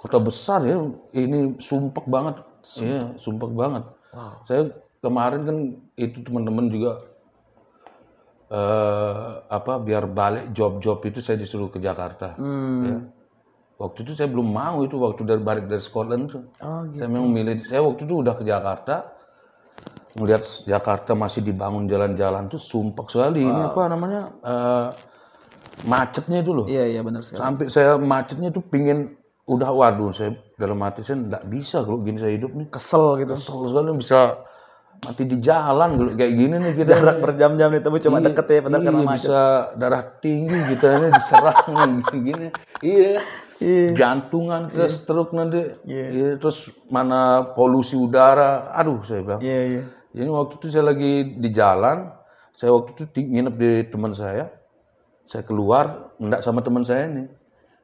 [0.00, 0.80] kota besar ya
[1.12, 2.40] ini sumpek banget.
[2.80, 3.84] Iya, sumpek banget.
[4.12, 4.34] Wow.
[4.44, 4.62] Saya
[5.00, 5.56] kemarin kan
[5.96, 6.92] itu teman-teman juga
[8.50, 12.34] eh apa biar balik job-job itu saya disuruh ke Jakarta.
[12.34, 12.82] Hmm.
[12.82, 12.98] Ya.
[13.80, 16.42] Waktu itu saya belum mau itu waktu dari balik dari Scotland tuh.
[16.60, 17.00] Oh gitu.
[17.00, 19.20] Saya memang milih saya waktu itu udah ke Jakarta
[20.18, 24.88] melihat Jakarta masih dibangun jalan-jalan tuh sumpek sekali ini apa namanya eh,
[25.86, 27.38] macetnya itu loh Iya iya benar sekali.
[27.38, 29.14] sampai saya macetnya tuh pingin
[29.50, 33.34] udah waduh saya dalam hati saya nggak bisa kalau gini saya hidup nih Kesel gitu.
[33.34, 34.20] kesel sekali bisa
[35.00, 38.58] mati di jalan kalau kayak gini nih kita Jarak berjam-jam ditemu cuma Iya, deket ya
[38.60, 39.16] padahal iya, karena macet.
[39.16, 39.40] bisa
[39.74, 41.66] darah tinggi kita ini diserang
[42.06, 42.48] gini-gini
[42.80, 43.12] iya
[43.60, 43.92] Iya.
[43.92, 46.06] jantungan ke stroke nanti Iya.
[46.08, 49.82] Iya, terus mana polusi udara aduh saya bilang Iya iya.
[50.10, 52.10] Jadi waktu itu saya lagi di jalan,
[52.50, 54.50] saya waktu itu nginep di teman saya.
[55.22, 57.30] Saya keluar, enggak sama teman saya ini.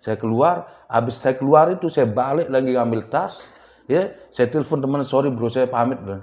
[0.07, 3.51] Saya keluar, habis saya keluar itu saya balik lagi ambil tas.
[3.91, 6.23] Ya, saya telepon teman, sorry bro, saya pamit bro.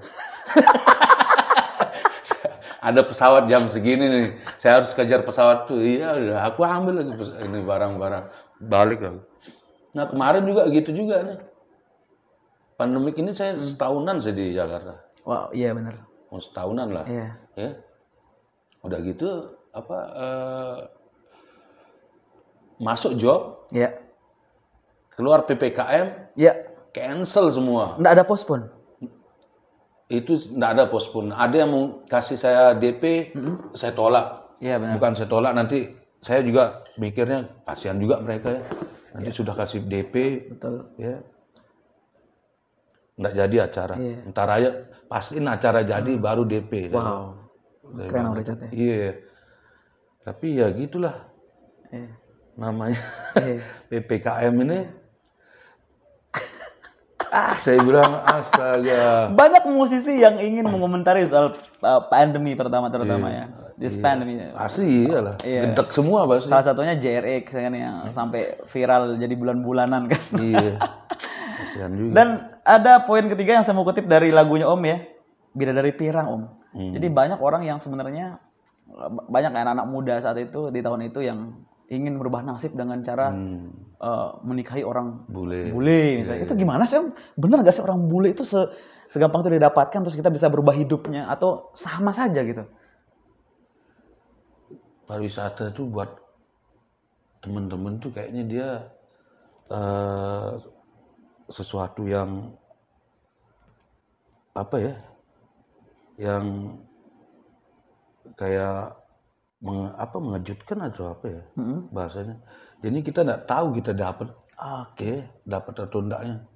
[2.84, 5.80] Ada pesawat jam segini nih, saya harus kejar pesawat tuh.
[5.80, 7.12] Iya, udah, aku ambil lagi
[7.44, 8.24] ini barang-barang,
[8.64, 9.20] balik aku.
[9.96, 11.38] Nah kemarin juga gitu juga nih.
[12.80, 16.04] Pandemik ini saya setahunan saya di Jakarta, Wow, iya benar.
[16.28, 17.04] mau setahunan lah.
[17.08, 17.28] Iya.
[17.56, 17.70] Ya,
[18.80, 19.28] udah gitu
[19.72, 19.98] apa?
[20.16, 20.76] eh,
[22.78, 23.94] masuk job, Iya.
[25.14, 26.52] keluar ppkm, Iya.
[26.90, 27.98] cancel semua.
[27.98, 28.66] Nggak ada postpone.
[30.04, 31.32] itu tidak ada postpone.
[31.32, 33.32] Ada yang mau kasih saya DP,
[33.72, 34.52] saya tolak.
[34.60, 35.00] Iya benar.
[35.00, 38.62] Bukan saya tolak, nanti saya juga mikirnya kasihan juga mereka ya.
[39.16, 40.14] Nanti sudah kasih DP,
[40.54, 40.92] Betul.
[41.00, 41.18] ya,
[43.16, 43.94] nggak jadi acara.
[43.96, 44.16] Iya.
[44.28, 44.70] Ntar aja
[45.06, 46.90] pastiin acara jadi baru DP.
[46.90, 47.40] Wow.
[48.10, 48.70] Keren Richard ya.
[48.74, 49.10] Iya.
[50.24, 51.16] Tapi ya gitulah
[51.94, 52.10] Iya.
[52.54, 53.00] Namanya
[53.34, 53.58] Iya.
[53.90, 54.78] ppkm ini.
[57.34, 59.26] ah, saya bilang astaga.
[59.34, 63.44] Banyak musisi yang ingin mengomentari soal uh, pandemi pertama terutama ya.
[63.74, 64.38] This pandemi.
[64.54, 65.42] Pasti iyalah.
[65.42, 66.46] Gedek semua pasti.
[66.46, 70.22] Salah satunya JRX kan yang sampai viral jadi bulan-bulanan kan.
[70.38, 70.78] iya.
[71.74, 72.14] Juga.
[72.14, 72.28] Dan
[72.62, 75.02] ada poin ketiga yang saya mau kutip dari lagunya Om ya.
[75.58, 76.42] Bidadari Pirang Om.
[76.70, 76.90] Hmm.
[76.94, 78.38] Jadi banyak orang yang sebenarnya
[79.26, 81.50] banyak anak-anak muda saat itu di tahun itu yang
[81.92, 83.68] ingin merubah nasib dengan cara Hmm,
[84.00, 85.68] eh, menikahi orang bule.
[85.72, 86.44] bule misalnya.
[86.48, 87.00] Itu gimana sih?
[87.36, 88.70] Bener gak sih orang bule itu se-
[89.12, 92.64] segampang itu didapatkan terus kita bisa berubah hidupnya atau sama saja gitu?
[95.04, 96.08] Pariwisata tuh buat
[97.44, 98.68] temen-temen tuh kayaknya dia
[99.68, 100.52] eh
[101.52, 102.56] sesuatu yang
[104.56, 104.94] apa ya?
[106.16, 106.46] Yang
[108.40, 108.96] kayak
[109.64, 111.88] menge- apa mengejutkan atau apa ya Mm-mm.
[111.90, 112.36] bahasanya.
[112.84, 114.94] Jadi kita nggak tahu kita dapat Oke.
[114.94, 116.46] Oke, dapat atau enggaknya.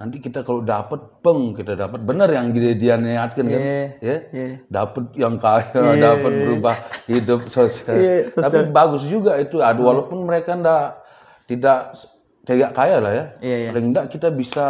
[0.00, 2.02] Nanti kita kalau dapat, peng kita dapat.
[2.02, 3.60] Benar yang dia, dia niatkan kan?
[3.60, 3.86] Iya.
[4.02, 4.48] Ya, Iya.
[4.66, 5.70] dapat yang kaya,
[6.00, 7.94] dapat berubah hidup sosial.
[7.94, 9.62] Iya, Tapi bagus juga itu.
[9.62, 10.98] Aduh, walaupun mereka ndak
[11.46, 11.94] tidak
[12.42, 13.24] tidak kaya lah ya.
[13.38, 13.68] Iya, iya.
[13.70, 14.66] Paling enggak kita bisa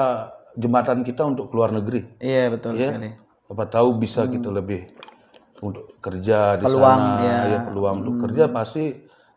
[0.53, 2.05] jembatan kita untuk keluar negeri.
[2.21, 3.09] Iya betul sekali.
[3.49, 4.85] Apa tahu bisa kita lebih
[5.63, 6.69] untuk kerja di Hmm.
[6.69, 7.39] Peluang, sana, ya.
[7.47, 8.85] ya, peluang untuk kerja pasti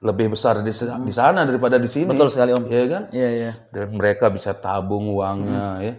[0.01, 2.09] lebih besar di, di sana daripada di sini.
[2.09, 2.65] Betul sekali Om.
[2.65, 3.03] Iya kan?
[3.09, 3.51] Iya iya.
[3.69, 5.93] dan mereka bisa tabung uangnya ya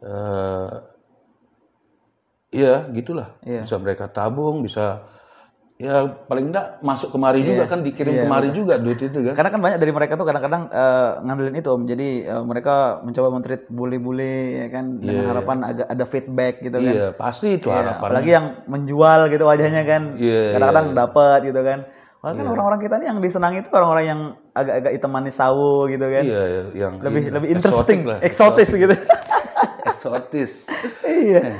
[0.00, 0.72] Eh,
[2.50, 3.62] iya gitulah Iya.
[3.62, 5.04] bisa mereka tabung bisa
[5.80, 5.94] ya
[6.28, 7.48] paling enggak masuk kemari Iya.
[7.50, 10.68] juga kan dikirim kemari juga duit itu kan Karena kan banyak dari mereka tuh kadang-kadang
[10.68, 11.82] eh, ngandelin itu om.
[11.82, 16.92] Jadi eh, mereka mencoba mentreat bully-bully ya kan dengan harapan agak ada feedback gitu kan.
[16.92, 20.02] iya pasti itu Iya, harapan apalagi yang menjual gitu wajahnya kan.
[20.14, 21.78] Iya, kadang-kadang dapat gitu kan.
[22.20, 24.20] Wah kan orang-orang kita nih yang disenangi itu orang-orang yang
[24.52, 26.20] agak-agak hitam manis sawo gitu kan.
[26.20, 28.92] iya yang Lebih ini, lebih interesting, lah eksotis gitu.
[29.90, 30.68] eksotis
[31.08, 31.56] iya.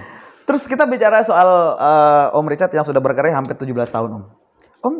[0.51, 1.47] Terus kita bicara soal
[1.79, 4.25] eh, Om Richard yang sudah berkarya hampir 17 tahun Om.
[4.83, 4.95] Om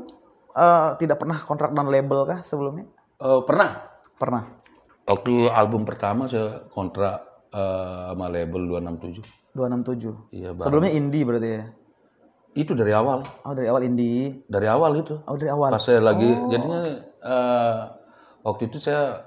[0.55, 2.87] eh, tidak pernah kontrak dan label kah sebelumnya?
[3.19, 4.45] Eh, pernah Pernah.
[5.03, 7.19] waktu album pertama saya kontrak
[7.51, 10.31] eh, sama label 267 267.
[10.31, 10.55] iya.
[10.55, 11.65] Sebelumnya indie berarti ya?
[12.53, 14.43] itu dari awal Oh dari awal indie.
[14.47, 15.71] dari awal itu Oh dari awal.
[15.71, 16.81] pas saya lagi jadinya
[17.19, 17.79] eh,
[18.43, 19.27] waktu itu saya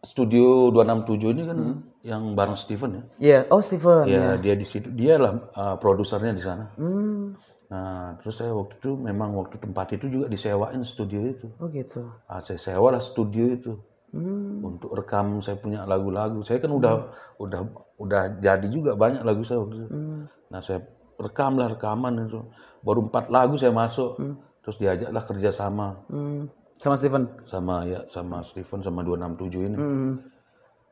[0.00, 1.58] studio 267 ini kan
[2.02, 3.38] yang bareng Steven ya Iya.
[3.48, 4.04] Oh Steven.
[4.06, 7.36] ya dia di situ dia lah eh, produsernya di sana Hmm.
[7.66, 12.08] nah terus saya waktu itu memang waktu tempat itu juga disewain studio itu Oh gitu.
[12.24, 13.72] ah, saya sewa lah studio itu
[14.10, 14.58] Hmm.
[14.60, 17.06] untuk rekam saya punya lagu-lagu saya kan udah
[17.38, 17.60] udah
[17.96, 20.20] udah jadi juga banyak lagu saya waktu itu Hmm.
[20.48, 20.82] nah saya
[21.16, 22.42] rekam lah rekaman itu
[22.80, 24.18] baru empat lagu saya masuk
[24.60, 26.48] terus diajaklah kerjasama Hmm.
[26.74, 27.28] Sama Steven.
[27.44, 30.12] sama ya sama Steven sama 267 ini Hmm.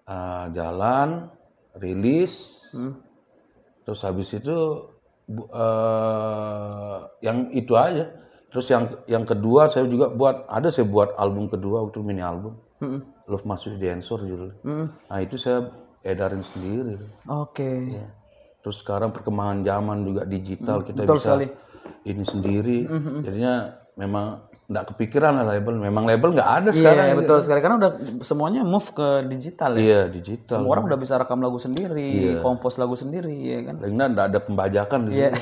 [0.09, 1.29] Ah, jalan
[1.77, 2.97] rilis Hmm.
[3.85, 4.57] terus habis itu
[5.29, 8.09] eh, yang itu aja
[8.49, 12.57] terus yang yang kedua saya juga buat ada saya buat album kedua waktu mini album
[12.79, 13.03] Hmm.
[13.27, 14.87] Love Masuk di Ensor judulnya Hmm.
[15.05, 15.69] nah itu saya
[16.01, 17.91] edarin sendiri Oke.
[17.91, 18.07] Ya.
[18.61, 21.47] terus sekarang perkembangan zaman juga digital kita betul bisa sekali.
[22.07, 22.79] ini sendiri
[23.21, 23.55] jadinya
[23.95, 27.77] memang nggak kepikiran lah label memang label nggak ada Iya sekarang iya, betul sekali karena
[27.81, 29.81] udah semuanya move ke digital ya.
[29.81, 33.81] iya digital Semua orang udah bisa rekam lagu sendiri, kompos lagu sendiri ya kan.
[33.81, 35.33] Paling nggak ada pembajakan di Iya.
[35.33, 35.41] situ.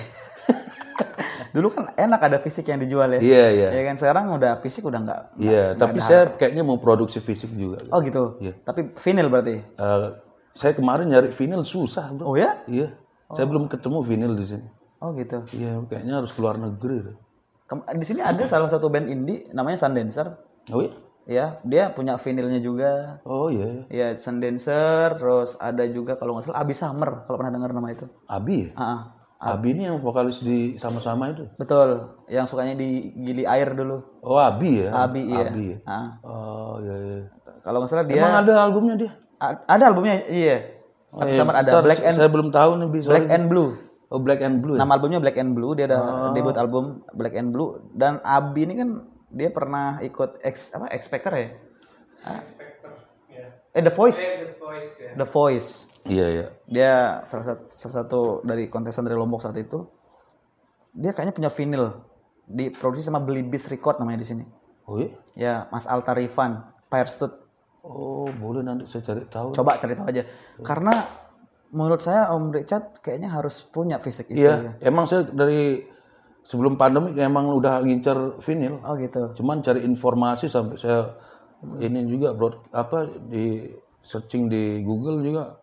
[1.59, 3.21] Dulu kan enak ada fisik yang dijual ya.
[3.21, 3.69] Iya, iya.
[3.75, 5.21] Ya kan sekarang udah fisik udah nggak.
[5.43, 7.83] Iya, tapi saya kayaknya mau produksi fisik juga.
[7.91, 8.39] Oh gitu.
[8.39, 8.55] Iya.
[8.63, 9.59] Tapi vinyl berarti.
[9.59, 10.09] Eh,
[10.55, 12.31] saya kemarin nyari vinyl susah, bro.
[12.31, 12.63] Oh ya?
[12.71, 12.95] Iya,
[13.33, 14.69] saya belum ketemu vinyl di sini.
[15.03, 15.43] Oh gitu.
[15.51, 17.11] Iya, kayaknya harus keluar negeri.
[17.11, 17.17] deh.
[17.69, 20.31] Di sini ada salah satu band indie namanya Sundancer.
[20.69, 20.93] Oh iya?
[21.27, 23.83] ya dia punya vinilnya juga Oh iya.
[23.89, 27.91] ya Sun Dancer terus ada juga kalau nggak salah Abi Summer kalau pernah dengar nama
[27.91, 28.79] itu Abi ya?
[28.79, 29.59] Ah, ah.
[29.59, 31.43] Abi ini yang vokalis di sama-sama itu.
[31.57, 34.95] betul yang sukanya di gili air dulu Oh Abi ya?
[34.97, 35.79] Abi iya Abi ya?
[35.83, 36.07] Ah.
[36.23, 37.19] Oh iya iya.
[37.61, 39.11] kalau nggak salah dia Emang ada albumnya dia?
[39.37, 40.63] a- ada albumnya iya
[41.11, 41.39] Abi iya.
[41.43, 43.09] Summer ada Black and Saya belum tahu nih bisa.
[43.11, 43.75] Black and Blue
[44.09, 44.75] Oh Black and Blue.
[44.75, 44.79] ya?
[44.79, 46.31] nama albumnya Black and Blue dia ada Oh.
[46.31, 48.91] debut album Black and Blue dan Abi ini kan
[49.29, 51.49] dia pernah ikut X apa X Factor ya
[52.23, 52.43] Ah.
[53.71, 54.19] eh The Voice
[55.13, 55.69] The Voice
[56.05, 56.47] Iya iya.
[56.65, 56.93] dia
[57.27, 59.91] salah satu, salah satu dari kontesan dari Lombok saat itu
[60.93, 61.99] dia kayaknya punya vinyl
[62.47, 64.45] diproduksi sama Belibis Record namanya di sini
[64.87, 65.11] Oh iya.
[65.35, 67.35] ya Mas Alta Rifan Firestud
[67.83, 69.51] Oh boleh nanti saya cari tahu.
[69.53, 70.23] coba cari tahu aja
[70.61, 70.95] karena
[71.75, 74.79] menurut saya Om Richard kayaknya harus punya fisik itu Iya.
[74.83, 75.83] Emang saya dari
[76.47, 78.79] sebelum pandemi emang udah ngincer vinyl.
[78.87, 81.15] oh gitu Cuman cari informasi sampai saya
[81.83, 83.67] ini juga broad apa di
[84.05, 85.59] searching di Google juga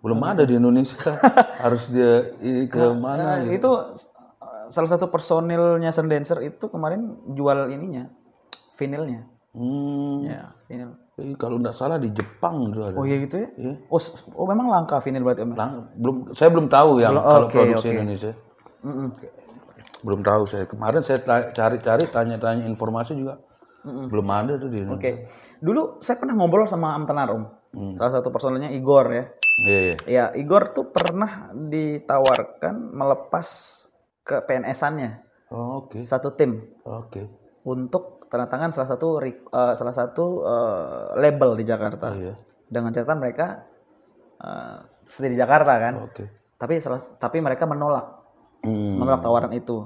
[0.00, 1.16] belum ada di Indonesia.
[1.64, 3.40] Harus dia ini ke mana?
[3.40, 8.08] Nah, itu uh, salah satu personilnya Sun Dancer itu kemarin jual ininya
[8.76, 10.26] vinilnya Hmm.
[10.26, 12.98] ya vinil eh, kalau nggak salah di Jepang itu ada.
[12.98, 13.74] oh iya gitu ya Iya.
[13.86, 14.00] oh,
[14.34, 17.54] oh memang langka vinil berarti Om Lang- belum saya belum tahu yang Belum- kalau oke,
[17.54, 17.94] produksi oke.
[17.94, 18.32] Indonesia.
[18.82, 19.08] Mm-mm.
[20.02, 20.64] Belum tahu saya.
[20.66, 23.40] Kemarin saya cari-cari tanya-tanya informasi juga.
[23.84, 24.84] Belum ada tuh di Oke.
[24.84, 25.24] Indonesia.
[25.58, 27.44] Dulu saya pernah ngobrol sama Am Tenar, Om.
[27.94, 29.24] Salah satu personelnya Igor ya.
[29.62, 29.94] Iya, iya.
[30.04, 33.48] Ya, Igor tuh pernah ditawarkan melepas
[34.20, 36.00] ke PNS-annya Oh, Oke.
[36.00, 37.24] satu tim Oke.
[37.62, 39.34] untuk tanda tangan salah satu eh,
[39.74, 42.12] salah satu eh, label di Jakarta.
[42.12, 42.34] Iya.
[42.64, 43.46] Dengan catatan mereka
[45.04, 45.94] stay di Jakarta kan.
[46.04, 46.24] Oke.
[46.54, 48.24] Tapi salah- tapi mereka menolak
[48.64, 48.96] Hmm.
[48.96, 49.84] menolak tawaran itu.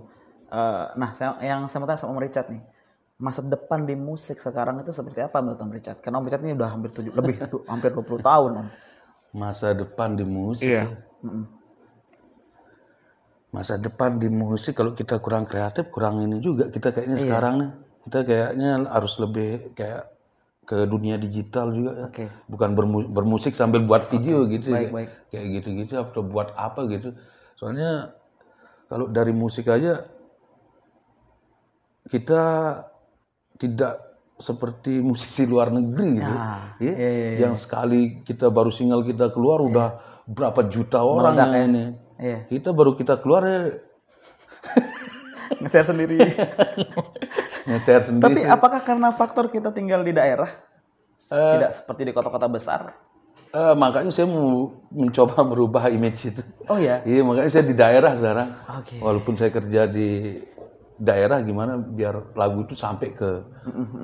[0.48, 2.62] Eh, nah, saya, yang saya mau tanya sama Om Richard nih,
[3.18, 5.98] masa depan di musik sekarang itu seperti apa menurut Om Richard?
[5.98, 8.68] Karena Om Richard ini udah hampir tujuh, lebih tuh, hampir 20 tahun Om.
[9.34, 10.64] Masa depan di musik.
[10.64, 10.86] Iya.
[10.86, 11.44] ya.
[13.48, 16.68] Masa depan di musik kalau kita kurang kreatif, kurang ini juga.
[16.68, 17.24] Kita kayaknya Iya.
[17.24, 17.70] sekarang nih,
[18.08, 20.08] kita kayaknya harus lebih kayak
[20.64, 22.06] ke dunia digital juga ya.
[22.08, 22.26] Oke.
[22.48, 25.10] Bukan bermu- bermusik sambil buat video gitu Baik, kayak, baik.
[25.28, 27.12] kayak gitu-gitu atau buat apa gitu.
[27.56, 28.16] Soalnya
[28.88, 30.08] kalau dari musik aja
[32.08, 32.42] kita
[33.60, 34.00] tidak
[34.38, 36.32] seperti musisi luar negeri gitu.
[36.32, 41.34] Nah, Ya, iya, iya, yang sekali kita baru single kita keluar udah berapa juta orang
[41.36, 41.84] Meledak yang ini.
[42.16, 42.38] Iya.
[42.46, 43.60] Kita baru kita keluar ya
[45.56, 46.16] Nge-share sendiri.
[47.68, 48.24] nge-share sendiri.
[48.24, 50.48] Tapi apakah karena faktor kita tinggal di daerah?
[51.18, 52.94] Tidak seperti di kota-kota besar?
[53.48, 56.42] Eh, makanya saya mau mencoba merubah image itu.
[56.68, 57.00] Oh ya.
[57.08, 58.48] Iya, makanya saya di daerah sekarang.
[58.76, 58.96] Oke.
[59.00, 60.36] Walaupun saya kerja di
[60.98, 63.46] daerah gimana biar lagu itu sampai ke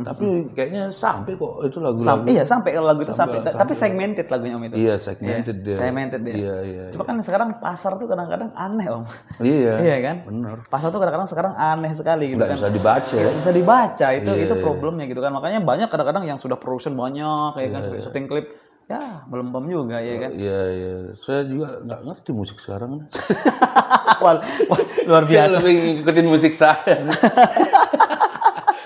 [0.03, 2.05] tapi kayaknya sampai kok itu lagu-lagu.
[2.05, 4.77] Sam- iya sampai lagu itu sampai, Sampai- tapi segmented lagunya Om itu.
[4.77, 5.75] Iya, segmented dia.
[5.75, 6.35] Segmented dia.
[6.37, 6.85] Iya, iya.
[6.93, 9.05] Cuma kan sekarang pasar tuh kadang-kadang aneh Om.
[9.41, 9.75] Iya.
[9.85, 10.17] Iya kan?
[10.29, 10.57] Bener.
[10.69, 12.59] Pasar tuh kadang-kadang sekarang aneh sekali gitu Nggak kan.
[12.61, 13.31] bisa dibaca ya.
[13.33, 14.63] bisa dibaca itu Iya, itu iya.
[14.63, 18.27] problemnya gitu kan makanya banyak kadang-kadang yang sudah production banyak kayak kan Iya, sampai syuting
[18.29, 18.47] klip
[18.85, 20.93] ya belum bom juga ya kan Iya, iya.
[21.19, 23.09] Saya juga nggak ngerti musik sekarang.
[24.25, 24.45] Wal-
[25.05, 26.81] luar biasa lebih ngikutin musik saya.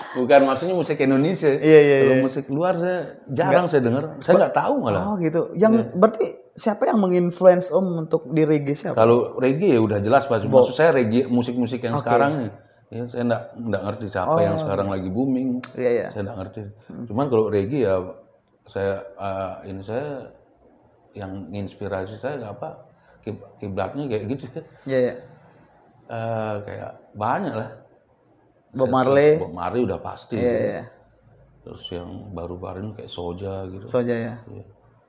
[0.09, 1.47] Bukan maksudnya musik Indonesia.
[1.47, 2.23] Iya, iya, Kalau iya.
[2.25, 4.03] musik luar saya jarang saya dengar.
[4.19, 5.01] Saya nggak tahu malah.
[5.05, 5.85] oh gitu yang Iya.
[5.93, 10.43] berarti siapa yang menginfluence om untuk di reggae siapa Kalau reggae ya udah jelas Pak.
[10.43, 12.51] Maksud saya reggae musik-musik yang sekarang nih.
[12.89, 15.61] Ya, saya nggak nggak ngerti siapa yang sekarang lagi booming.
[15.77, 16.59] iya iya Saya nggak ngerti.
[17.05, 17.95] Cuman kalau reggae ya
[18.69, 20.29] saya eh, ini saya
[21.11, 22.85] yang inspirasi saya apa
[23.19, 24.45] kib- kiblatnya kayak gitu.
[24.85, 25.15] iya iya
[26.07, 27.69] Eh, kayak banyak lah.
[28.71, 30.33] Bob Marley Bob Marley udah pasti.
[30.33, 30.83] iya iya
[31.59, 33.85] Terus yang baru-baru ini kayak Soja gitu.
[33.85, 34.63] Soja ya Iya.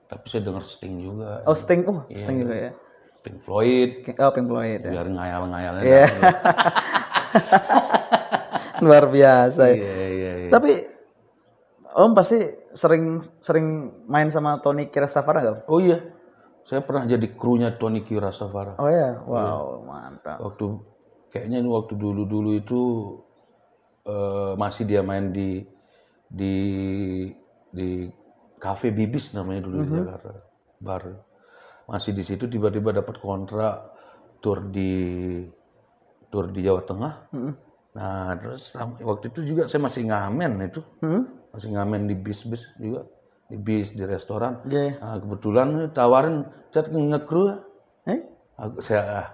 [0.06, 1.40] Tapi saya denger Sting juga.
[1.44, 2.18] oh Sting oh Iya.
[2.18, 2.72] Sting juga ya
[3.20, 3.90] Pink Floyd.
[4.14, 5.82] oh Pink Floyd ya Biar ngayal-ngayalnya.
[5.82, 6.04] Iya.
[6.04, 6.32] dapet.
[8.80, 9.76] luar biasa ya.
[9.76, 10.50] Iya, iya, iya.
[10.50, 10.72] tapi
[11.96, 12.38] om pasti
[12.74, 15.58] sering sering main sama Tony Kirastafara nggak?
[15.66, 15.98] Oh iya.
[16.68, 18.78] Saya pernah jadi krunya Tony Kirasavara.
[18.78, 20.78] oh ya wow mantap Waktu
[21.34, 22.80] kayaknya ini waktu dulu-dulu itu
[24.06, 25.66] eh, masih dia main di
[26.30, 26.54] di
[27.74, 28.06] di
[28.60, 30.30] Cafe Bibis namanya dulu di Jakarta.
[30.78, 31.02] Bar.
[31.90, 33.90] Masih di situ tiba-tiba dapat kontrak
[34.38, 34.92] tour di
[36.30, 37.14] tour di Jawa Tengah.
[37.34, 37.54] Mm-mm.
[37.90, 38.70] Nah, terus
[39.02, 40.80] waktu itu juga saya masih ngamen itu.
[41.02, 41.39] Hmm?
[41.50, 43.06] Masih ngamen di bis-bis juga.
[43.50, 44.62] Di bis, di restoran.
[44.70, 44.98] Iya.
[45.02, 47.58] Nah, kebetulan tawarin cat ngekru.
[48.06, 48.20] Eh?
[48.60, 49.28] Aku saya ah,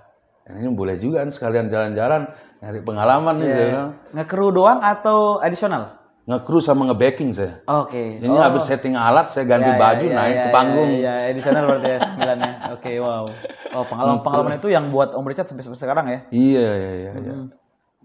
[0.57, 2.31] ini boleh juga kan sekalian jalan-jalan
[2.65, 3.49] nyari pengalaman nih.
[3.49, 3.83] Iya.
[4.17, 5.97] Nge-crew doang atau additional?
[6.27, 7.63] nge-crew sama nge-backing saya.
[7.71, 8.19] Oke.
[8.19, 10.91] Ini habis setting alat, saya ganti Ya, ya, baju, ya, naik ya, ke ya, panggung.
[10.91, 12.53] Iya, ya, di sana berarti ya sembilannya.
[12.75, 13.25] Oke, wow.
[13.71, 16.19] Oh, pengalaman-pengalaman itu yang buat Om Richard sampai sampai sekarang ya.
[16.35, 17.11] Iya, iya, iya.
[17.15, 17.35] iya.
[17.39, 17.47] Hmm.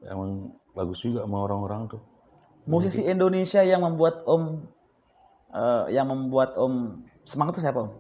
[0.05, 0.29] Emang
[0.77, 2.01] bagus juga sama orang-orang tuh.
[2.69, 4.61] Musisi Indonesia yang membuat Om
[5.53, 7.91] eh, yang membuat Om semangat itu siapa Om?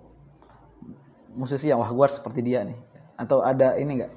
[1.31, 2.77] Musisi yang wah harus seperti dia nih.
[3.17, 4.13] Atau ada ini enggak?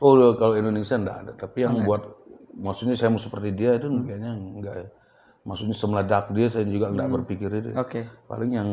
[0.00, 1.32] Oh, kalau Indonesia enggak ada.
[1.36, 2.02] Tapi yang buat,
[2.56, 4.88] maksudnya saya mau seperti dia itu kayaknya enggak ya.
[5.46, 7.70] Maksudnya semeledak dia, saya juga enggak berpikir itu.
[7.78, 8.02] Oke.
[8.26, 8.70] Paling yang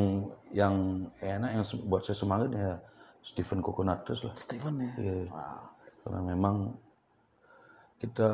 [0.50, 0.76] yang
[1.22, 2.82] enak, yang buat saya semangat ya
[3.22, 4.34] Stephen Coconutus lah.
[4.36, 4.94] Steven ya.
[4.98, 5.16] Iya.
[5.30, 5.64] Wow.
[6.04, 6.56] Karena memang
[8.02, 8.30] kita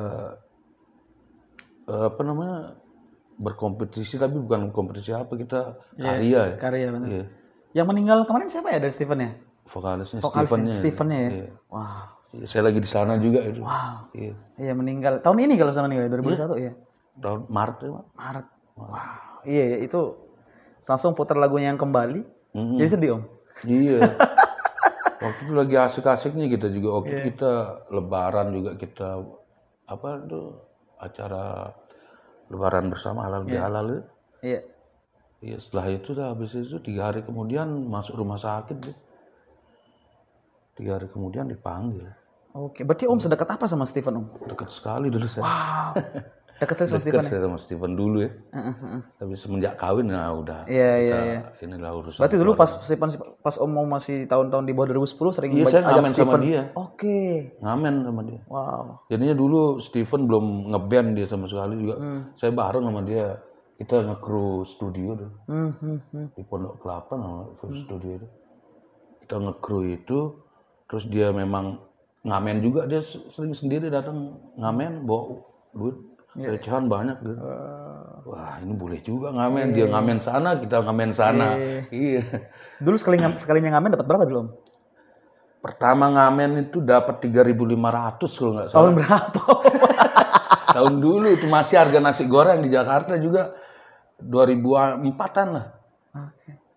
[1.89, 2.78] apa namanya
[3.39, 6.58] berkompetisi tapi bukan kompetisi apa kita karya ya.
[6.60, 7.08] Karya benar.
[7.08, 7.25] Iya.
[7.73, 9.32] Yang meninggal kemarin siapa ya dari Steven ya?
[9.69, 10.73] Vokalisnya Vokalisnya.
[10.73, 11.32] Stevennya ya.
[11.32, 11.47] Iya.
[11.69, 12.06] Wow.
[12.30, 13.62] Iya, Saya lagi di sana juga itu.
[13.62, 14.13] Wow.
[14.13, 14.34] Iya.
[14.60, 15.13] Iya meninggal.
[15.21, 16.73] Tahun ini kalau sama meninggal 2021 ya.
[17.19, 18.06] Tahun Maret ya, Pak.
[18.17, 18.47] Maret.
[18.78, 18.89] Wow.
[19.47, 19.99] Iya, iya, itu
[20.84, 22.21] langsung putar lagunya yang kembali.
[22.54, 22.78] Mm-mm.
[22.82, 23.23] Jadi sedih Om.
[23.65, 23.99] Iya.
[25.19, 27.52] waktu itu lagi asik-asiknya kita juga waktu itu kita
[27.91, 29.19] lebaran juga kita
[29.89, 30.41] apa itu
[30.99, 31.71] acara
[32.51, 34.03] lebaran bersama halal bihalal itu.
[34.43, 34.62] Iya.
[35.39, 38.97] Iya setelah itu dah habis itu tiga hari kemudian masuk rumah sakit deh.
[40.75, 42.07] Tiga hari kemudian dipanggil.
[42.49, 44.25] Oke, berarti Om sedekat apa sama Steven Om?
[44.51, 45.45] Dekat sekali dulu saya.
[45.45, 45.91] Wow.
[46.59, 47.29] Terus sama Dekat Steven ya?
[47.31, 48.31] saya sama Steven dulu ya.
[48.51, 49.01] Heeh, heeh.
[49.15, 50.67] Tapi semenjak kawin nah udah.
[50.67, 51.39] Iya, iya, iya.
[51.63, 52.19] Inilah urusan.
[52.19, 55.81] Berarti dulu pas Steven pas Om mau masih tahun-tahun di bawah 2010 sering Iya, saya
[55.87, 56.41] ngamen sama Steven.
[56.43, 56.61] dia.
[56.75, 57.19] Oke.
[57.63, 58.41] ngamen sama dia.
[58.51, 58.83] Wow.
[59.07, 60.45] Jadinya dulu Steven belum
[60.75, 61.95] ngeband dia sama sekali juga.
[61.95, 62.21] Hmm.
[62.35, 63.25] Saya bareng sama dia.
[63.79, 65.35] Kita nge-crew studio dulu.
[65.47, 66.27] Hmm, hmm, hmm.
[66.35, 68.27] di Pondok Kelapa nama full studio itu.
[69.23, 70.35] Kita nge-crew itu,
[70.91, 71.79] terus dia memang
[72.27, 72.99] ngamen juga dia
[73.31, 75.39] sering sendiri datang ngamen bawa
[75.71, 75.95] duit
[76.37, 76.53] Iya.
[76.53, 77.35] recehan banyak gitu.
[77.35, 81.57] Eh, Wah ini boleh juga ngamen, dia ngamen sana, kita ngamen sana.
[81.89, 82.21] Iya.
[82.77, 84.49] Dulu sekali ngam- sekalinya ngamen dapat berapa dulu Om?
[85.59, 88.77] Pertama ngamen itu dapat 3.500 kalau nggak salah.
[88.77, 89.43] Tahun berapa?
[90.77, 93.57] Tahun dulu itu masih harga nasi goreng di Jakarta juga
[94.21, 95.65] 2004-an lah.
[96.13, 96.51] Oke.
[96.53, 96.68] Masih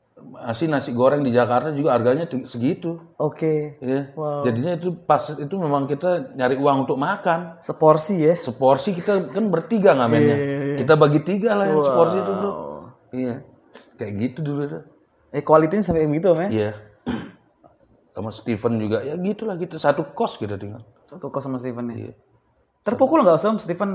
[0.68, 2.98] nasi goreng di Jakarta juga harganya segitu.
[3.16, 3.78] Oke.
[3.78, 4.10] Iya.
[4.18, 4.42] Wow.
[4.42, 7.56] Jadinya itu pas itu memang kita nyari uang untuk makan.
[7.62, 8.34] Seporsi ya.
[8.38, 10.36] Seporsi kita kan bertiga ngamennya.
[10.36, 12.32] Iya, Kita bagi tiga lah yang seporsi itu.
[12.32, 12.52] Wow.
[13.14, 13.34] Iya.
[13.96, 14.82] Kayak gitu dulu tuh.
[15.32, 16.48] Eh kualitinya sampai begitu Om ya?
[16.50, 16.70] Iya.
[18.18, 20.84] Sama Steven juga ya gitulah kita satu kos kita tinggal.
[21.08, 21.96] Satu kos sama Steven ya.
[21.96, 22.12] Iya.
[22.84, 23.90] Terpukul nggak Om Steven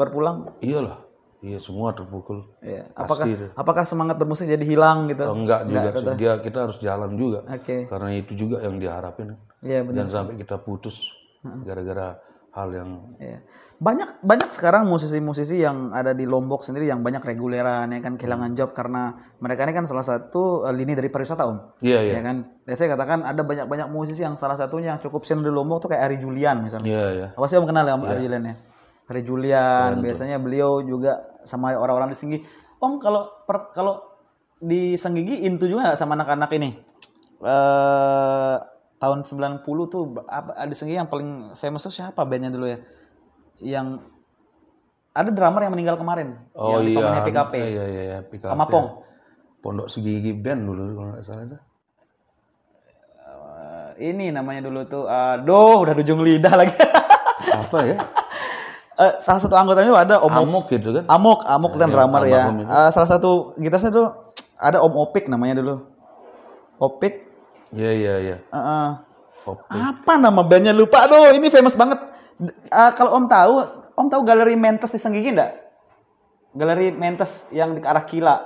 [0.00, 0.56] berpulang?
[0.64, 1.09] Iyalah.
[1.40, 2.44] Iya semua terpukul.
[2.60, 2.92] Iya.
[2.92, 5.24] Apakah Pasti apakah semangat bermusik jadi hilang gitu?
[5.24, 5.96] Oh, enggak juga sih.
[5.96, 6.14] tetap.
[6.20, 7.40] dia kita harus jalan juga.
[7.48, 7.88] Oke.
[7.88, 9.40] Karena itu juga yang diharapin.
[9.64, 10.04] Iya benar.
[10.04, 11.16] Jangan sampai kita putus
[11.64, 12.20] gara-gara
[12.52, 13.40] hal yang Iya.
[13.80, 18.52] Banyak banyak sekarang musisi-musisi yang ada di Lombok sendiri yang banyak reguleran ya kan kehilangan
[18.52, 21.80] job karena mereka ini kan salah satu eh, lini dari pariwisata Om.
[21.80, 22.12] Iya, iya.
[22.12, 22.44] Ya kan.
[22.68, 25.88] Dan saya katakan ada banyak-banyak musisi yang salah satunya yang cukup senior di Lombok tuh
[25.88, 26.92] kayak Ari Julian misalnya.
[26.92, 27.26] Iya, iya.
[27.32, 28.54] Apa sih Om kenal ya Om Ari Julian ya?
[29.10, 32.38] Ari Julian biasanya beliau juga sama orang-orang di Senggi.
[32.78, 33.98] Om kalau per- kalau
[34.62, 36.70] di Senggigi intu juga sama anak-anak ini?
[37.42, 38.56] Eh
[39.00, 42.78] tahun 90 tuh apa di Senggigi yang paling famous tuh siapa bandnya dulu ya?
[43.58, 44.06] Yang
[45.10, 47.02] ada drummer yang meninggal kemarin Oh yang di iya.
[47.02, 47.54] temennya PKP.
[47.58, 48.46] Iya, iya, iya, PKP.
[48.46, 48.86] Sama Pong.
[49.58, 51.58] Pondok Segigi Band dulu kalau nggak salah itu.
[53.26, 56.72] Eh, ini namanya dulu tuh aduh udah di ujung lidah lagi.
[57.50, 57.98] Apa ya?
[59.00, 61.04] Eh, salah satu anggotanya ada Om Amok gitu kan?
[61.08, 62.44] Amok, Amok dan Iya, drummer ya.
[62.44, 62.68] almarhum itu.
[62.68, 64.06] Eh, salah satu gitarisnya tuh
[64.54, 65.88] ada Om Opik namanya dulu.
[66.76, 67.24] Opik.
[67.72, 68.36] Iya, iya, iya.
[69.42, 69.72] Oke.
[69.72, 71.08] apa nama bandnya lupa.
[71.08, 71.96] Aduh, ini famous banget.
[72.68, 73.54] Eh, kalau Om tahu,
[73.94, 75.56] Om tahu Galeri Mentes di Senggigi enggak?
[76.52, 78.36] Galeri Mentes yang di arah Kila.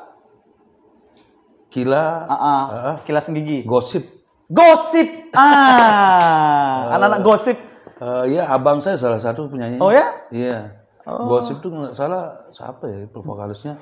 [1.66, 2.96] Kila Ah, ah, Ah.
[3.02, 3.66] Kila Senggigi.
[3.66, 4.06] gosip.
[4.46, 5.34] Gosip.
[5.34, 7.58] Ah, anak-anak gosip.
[8.04, 9.80] Eh, Iya, abang saya salah satu penyanyi.
[9.80, 10.04] Oh ya?
[10.28, 10.76] Iya.
[11.04, 13.80] Gosip tuh nggak salah siapa ya vokalisnya?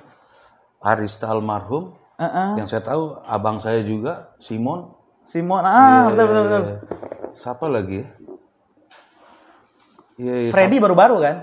[0.82, 1.94] Arista almarhum.
[2.18, 2.50] Eh, eh.
[2.62, 4.94] Yang saya tahu abang saya juga Simon.
[5.26, 5.62] Simon.
[5.66, 6.62] Ah, betul betul betul.
[6.62, 6.78] Iya.
[7.38, 7.98] Siapa lagi?
[8.02, 8.08] ya?
[10.22, 10.50] Iya, iya.
[10.54, 11.36] Freddy baru-baru kan?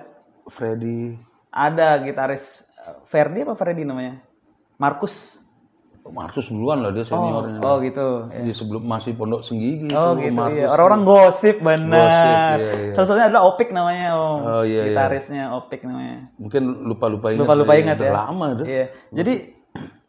[0.47, 1.19] Freddy.
[1.51, 4.23] Ada gitaris eh, Ferdi apa Freddy namanya?
[4.79, 5.38] Markus.
[6.11, 7.59] Martus duluan lah dia seniornya.
[7.61, 8.29] Oh gitu.
[8.33, 8.43] Ya.
[8.43, 10.67] Jadi sebelum masih Pondok Senggigi Oh itu, gitu iya.
[10.69, 12.03] Orang-orang gosip benar.
[12.03, 12.93] Gosip, iya, iya.
[12.97, 14.39] Salah satunya adalah Opik namanya Om.
[14.43, 14.83] Oh, iya, iya.
[14.91, 16.33] Gitarisnya Opik namanya.
[16.41, 17.41] Mungkin lupa-lupa ingat.
[17.45, 17.79] Lupa-lupa ya.
[17.85, 18.11] ingat ya.
[18.11, 18.65] lama tuh.
[18.65, 18.85] Iya.
[19.13, 19.33] Jadi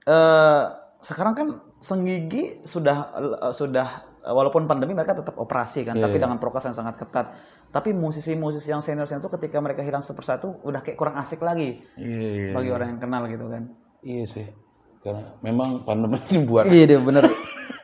[0.09, 0.62] eh
[1.01, 1.48] sekarang kan
[1.80, 3.88] Senggigi sudah eh, sudah
[4.20, 6.22] walaupun pandemi mereka tetap operasi kan, Iya, tapi iya.
[6.28, 7.32] dengan prokes yang sangat ketat.
[7.70, 11.80] Tapi musisi-musisi yang senior-senior itu ketika mereka hilang satu persatu udah kayak kurang asik lagi
[11.96, 12.53] Iya, iya.
[12.53, 13.62] bagi orang yang kenal gitu kan.
[14.05, 14.46] Iya sih.
[15.01, 17.24] Karena memang pandemi ini buat Iya deh bener.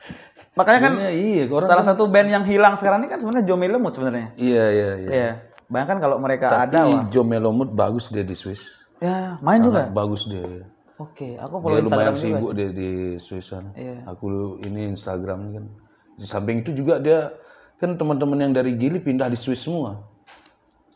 [0.59, 3.61] Makanya kan Iya, iya, orang salah satu band yang hilang sekarang ini kan sebenarnya Joe
[3.61, 4.33] Lemut sebenarnya.
[4.41, 5.11] Iya, iya, iya.
[5.13, 5.31] Iya.
[5.67, 7.05] Bayangkan kalau mereka Tapi ada wah.
[7.11, 8.63] Joe Melomut bagus dia di Swiss.
[9.03, 9.91] Ya, main juga.
[9.91, 10.45] Sangat bagus dia.
[10.45, 10.65] ya.
[10.97, 12.39] Oke, aku follow Dia Instagram lumayan juga.
[12.41, 12.91] sibuk dia di
[13.21, 13.71] Swiss sana.
[13.77, 13.97] Iya.
[14.09, 15.65] Aku ini Instagramnya kan.
[16.17, 17.37] Di samping itu juga dia
[17.77, 20.01] kan teman-teman yang dari Gili pindah di Swiss semua.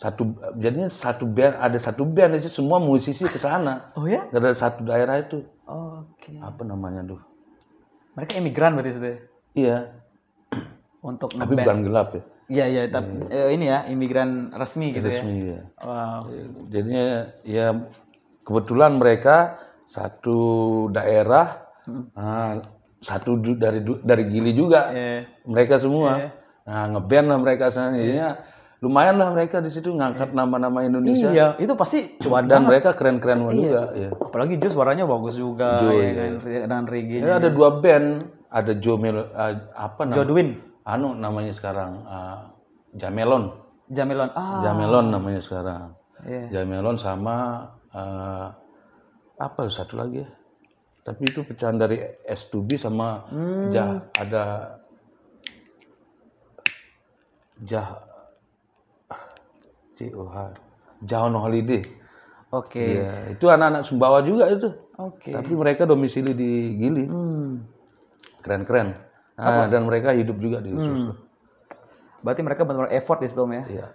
[0.00, 3.84] Satu jadinya satu band ada satu band aja semua musisi ke sana.
[4.00, 4.24] Oh ya?
[4.32, 5.44] Gak ada satu daerah itu.
[5.68, 6.40] Oke.
[6.40, 7.20] Apa namanya tuh?
[8.16, 9.16] Mereka imigran berarti sudah
[9.52, 9.92] Iya,
[11.00, 11.60] untuk tapi ngeband.
[11.68, 12.22] bukan gelap ya.
[12.50, 15.20] Iya iya, tapi eh, ini ya imigran resmi gitu ya.
[15.20, 15.60] Resmi ya.
[15.84, 16.20] Wow.
[16.66, 17.04] Jadinya
[17.44, 17.66] ya
[18.42, 20.38] kebetulan mereka satu
[20.88, 21.60] daerah,
[22.14, 22.62] nah,
[22.98, 25.28] satu dari dari Gili juga Iya.
[25.44, 26.30] mereka semua.
[26.64, 27.94] Nah ngeband lah mereka sana.
[27.94, 28.38] Jadinya
[28.80, 33.44] lumayan lah mereka di situ ngangkat nama-nama Indonesia Iya, itu pasti cuan dan mereka keren-keren
[33.52, 33.92] juga.
[33.92, 34.08] Ya.
[34.16, 36.64] Apalagi Joe suaranya bagus juga Joe, ya iya.
[36.64, 37.20] kan reggae.
[37.20, 40.28] Ya, ada dua band, ada Joe Mel, ah, apa Joe namanya?
[40.32, 40.48] Dwin,
[40.88, 42.48] Anu namanya sekarang ah,
[42.96, 43.52] Jamelon.
[43.92, 44.30] Jamelon.
[44.32, 45.92] Ah, Jamelon namanya sekarang.
[46.24, 46.48] iya.
[46.48, 48.46] Jamelon sama eh,
[49.36, 50.28] apa satu lagi ya?
[51.00, 53.68] Tapi itu pecahan dari S2B sama Hmm.
[53.72, 54.44] Jah ada
[57.60, 58.08] Jah
[60.00, 60.36] JOH
[61.04, 61.84] John Holiday.
[62.50, 62.82] Oke.
[62.98, 64.72] Iya, itu anak-anak Sumbawa juga itu.
[64.98, 65.30] Oke.
[65.30, 67.04] Tapi mereka domisili di Gili.
[67.06, 67.62] Hmm.
[68.42, 68.96] Keren-keren.
[69.38, 71.16] Nah, dan mereka hidup juga di Hmm.
[72.20, 73.64] Berarti mereka benar-benar effort di situ ya.
[73.64, 73.86] Iya.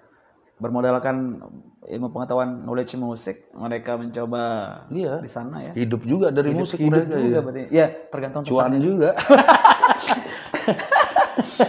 [0.57, 1.43] Bermodalkan
[1.83, 4.41] ilmu pengetahuan knowledge musik, mereka mencoba
[4.89, 5.19] Iya.
[5.21, 5.71] di sana ya.
[5.75, 7.19] Hidup juga dari musik Hidup mereka.
[7.19, 7.39] juga iya.
[7.43, 7.61] berarti.
[7.69, 9.13] Ya, tergantung Cuan juga.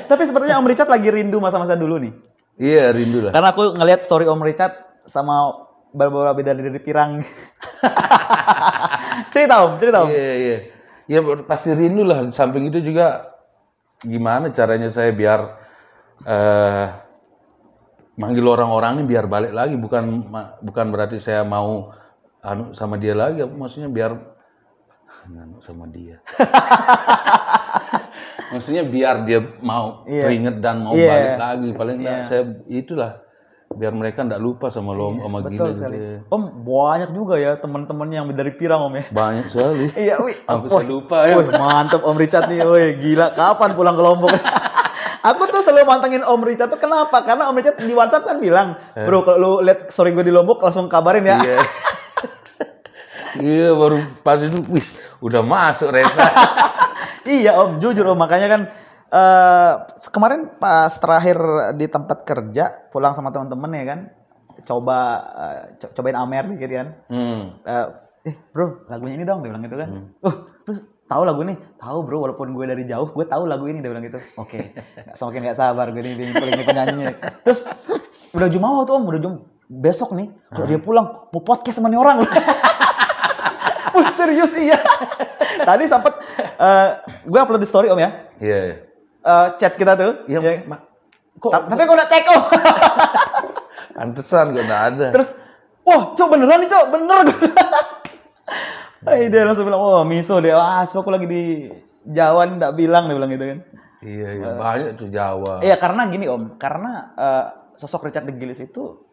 [0.09, 2.14] Tapi sepertinya Om Richard lagi rindu masa-masa dulu nih.
[2.61, 3.32] Iya, rindu lah.
[3.32, 4.74] Karena aku ngelihat story Om Richard
[5.09, 7.22] sama beberapa beda dari pirang.
[9.32, 10.09] cerita Om, cerita Om.
[10.11, 10.59] Iya, iya.
[11.07, 12.28] Ya pasti rindu lah.
[12.34, 13.36] Samping itu juga
[14.04, 15.40] gimana caranya saya biar
[16.24, 16.86] eh
[18.16, 20.32] manggil orang-orang ini biar balik lagi bukan
[20.64, 21.92] bukan berarti saya mau
[22.40, 24.16] anu sama dia lagi maksudnya biar
[25.28, 26.16] anu sama dia
[28.49, 31.11] maksudnya biar dia mau teringat dan mau Iya.
[31.11, 33.12] balik lagi paling enggak saya itulah
[33.68, 35.94] biar mereka enggak lupa sama lo sama Betul gila sekali.
[35.94, 36.18] gitu ya.
[36.28, 39.05] Om banyak juga ya teman-teman yang dari pirang Om ya.
[39.11, 40.36] banyak sekali Iya, wih.
[40.44, 43.32] Wah, saya lupa ya Wih, mantep Om Richard nih, wih gila.
[43.32, 44.30] Kapan pulang ke Lombok?
[45.26, 47.18] Aku tuh selalu mantengin Om Richard tuh kenapa?
[47.20, 50.62] Karena Om Richard di WhatsApp kan bilang, bro kalau lu lihat story gue di Lombok
[50.62, 51.36] langsung kabarin ya.
[51.36, 51.59] Iya.
[53.36, 54.86] Iya baru pas itu, wih,
[55.20, 56.24] udah masuk Reza.
[57.29, 58.18] Iya Om, jujur Om.
[58.18, 58.62] Makanya kan
[59.07, 59.72] eh
[60.11, 61.39] kemarin pas terakhir
[61.74, 63.99] di tempat kerja pulang sama teman-teman ya kan,
[64.62, 64.99] coba
[65.33, 66.89] eh, co- cobain Amer dikit kan.
[67.07, 67.41] hmm.
[67.62, 67.87] Eh,
[68.27, 69.89] eh bro lagunya ini dong dia bilang gitu kan.
[70.20, 71.55] Oh terus tahu lagu ini?
[71.77, 74.18] Tahu bro walaupun gue dari jauh gue tahu lagu ini dia bilang gitu.
[74.35, 74.74] Oke
[75.07, 77.14] Nggak- semakin gak sabar gue nih paling penyanyinya.
[77.43, 77.62] Terus
[78.35, 79.35] udah jumawa tuh om udah jum
[79.66, 82.27] besok nih kalau dia pulang mau podcast sama nih orang.
[83.97, 84.77] Wih, serius iya
[85.66, 86.14] tadi sempet
[86.56, 86.88] eh,
[87.20, 88.58] gue upload di story om ya Iya.
[88.62, 88.76] iya.
[89.20, 90.62] Eh, chat kita tuh Ya, ya.
[90.64, 90.86] ma-
[91.36, 92.42] kok Ta- tapi gue udah tag om
[93.92, 95.06] pantesan gak ada.
[95.08, 95.34] Terus,
[95.80, 97.18] wah, cok beneran nih cok, bener.
[99.06, 101.42] Eh dia langsung bilang, wah miso dia, wah coba aku lagi di
[102.04, 103.58] Jawa nggak bilang, dia bilang gitu kan.
[104.02, 105.62] Iya, iya, banyak tuh Jawa.
[105.62, 109.05] Iya karena gini om, karena eh, sosok Richard de Gillis itu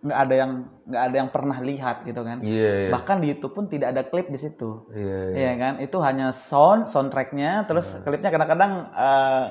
[0.00, 0.50] nggak ada yang
[0.88, 2.40] nggak ada yang pernah lihat gitu kan.
[2.40, 2.90] Iya, iya.
[2.90, 4.88] Bahkan di YouTube pun tidak ada klip di situ.
[4.90, 5.36] Iya, iya.
[5.36, 9.44] Iya kan, itu hanya sound, soundtracknya, terus klipnya kadang-kadang eh,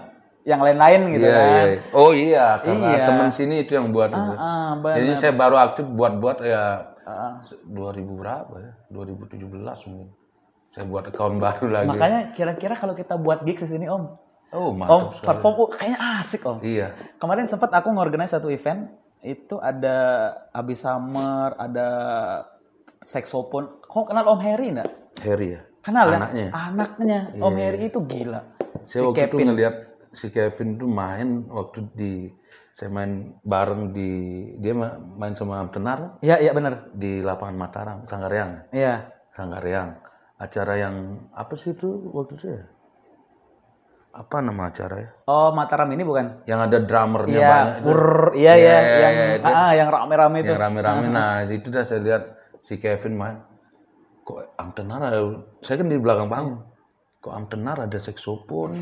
[0.48, 1.46] yang lain-lain gitu Iya, kan.
[1.46, 1.64] iya.
[1.94, 3.06] Oh iya, karena Iya.
[3.06, 4.34] teman sini itu yang buat itu.
[4.34, 4.96] Ah, benar.
[4.98, 6.64] Jadi saya baru aktif buat-buat ya
[7.06, 7.42] Ah.
[7.66, 8.74] 2000 berapa ya?
[8.90, 10.10] 2017 mungkin.
[10.70, 11.90] Saya buat account baru lagi.
[11.90, 14.14] Makanya kira-kira kalau kita buat gigs di sini om,
[14.54, 15.26] oh, om mantap sekali.
[15.26, 16.58] perform, oh, kayaknya asik om.
[16.62, 16.94] Iya.
[17.18, 18.90] Kemarin sempat aku ngorganize satu event
[19.22, 19.98] itu ada
[20.52, 21.88] Abi Summer, ada
[23.04, 23.82] saxophone.
[23.82, 24.90] Kau kenal Om Harry enggak?
[25.20, 25.62] Harry ya.
[25.82, 26.18] Kenal ya?
[26.20, 26.48] Anaknya.
[26.52, 28.42] Anaknya Om Harry itu gila.
[28.86, 29.46] Saya si waktu itu Kevin.
[29.48, 29.76] ngeliat
[30.12, 32.14] si Kevin tuh main waktu di
[32.74, 34.10] saya main bareng di
[34.56, 36.88] dia ma- main sama Tenar Iya, iya benar.
[36.96, 38.72] di lapangan Mataram, Sanggareang.
[38.72, 39.12] Iya.
[39.36, 40.00] Sanggareang.
[40.40, 40.96] Acara yang
[41.36, 42.64] apa sih itu waktu itu ya?
[44.10, 45.10] Apa nama acara ya?
[45.26, 46.42] Oh, Mataram ini bukan?
[46.44, 47.86] Yang ada drummernya Iya, banyak itu.
[47.86, 48.02] pur,
[48.34, 49.46] iya Iya, iya, iya, yang iya, itu.
[49.48, 50.50] ah, yang rame-rame itu.
[50.50, 51.06] Yang rame-rame.
[51.08, 52.24] Nah, itu dah saya lihat
[52.60, 53.38] si Kevin main.
[54.26, 56.62] Kok Am Tenar ada- saya kan di belakang panggung.
[57.20, 58.74] Kok Am Tenar ada saksofon?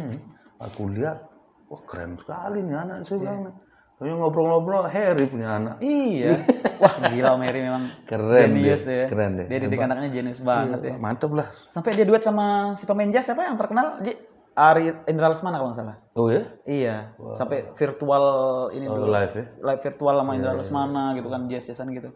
[0.57, 1.27] Aku lihat
[1.67, 3.51] wah keren sekali nih anak saya bilang.
[3.97, 5.81] Saya ngobrol-ngobrol Harry punya anak.
[5.81, 6.37] Iya.
[6.77, 9.07] Wah gila Om Heri memang Keren jenius deh, ya.
[9.09, 9.45] keren deh.
[9.49, 10.93] Dia didik anaknya jenius banget ya.
[11.01, 11.49] Mantap lah.
[11.65, 13.97] Sampai dia duet sama si pemain jazz siapa yang terkenal?
[14.57, 15.97] Ari Indra Lesmana kalau nggak salah.
[16.17, 16.49] Oh ya?
[16.65, 17.13] Iya.
[17.37, 18.23] Sampai virtual
[18.73, 19.13] ini Oh, dulu.
[19.13, 19.45] live ya?
[19.61, 22.09] Live virtual sama Indra Iya, Lesmana gitu kan jazz-jazzan gitu.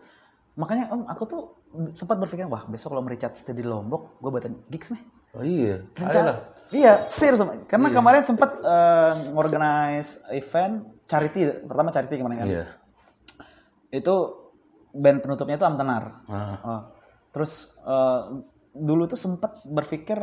[0.58, 1.42] Makanya Om aku tuh
[1.94, 5.04] sempat berpikir wah besok kalau Richard stay di Lombok, gue buatin gigs nih.
[5.32, 5.86] Oh iya.
[5.94, 6.50] Rencana-.
[6.74, 7.62] Iya, serius sama.
[7.64, 12.48] Karena kemarin sempat eh, ngorganize event charity, pertama charity kemarin kan.
[12.50, 12.66] Iya.
[13.92, 14.16] Itu
[14.92, 16.26] band penutupnya itu Amtenar.
[16.26, 16.82] Ah, Oh.
[17.32, 18.22] Terus eh,
[18.74, 20.20] dulu tuh sempat berpikir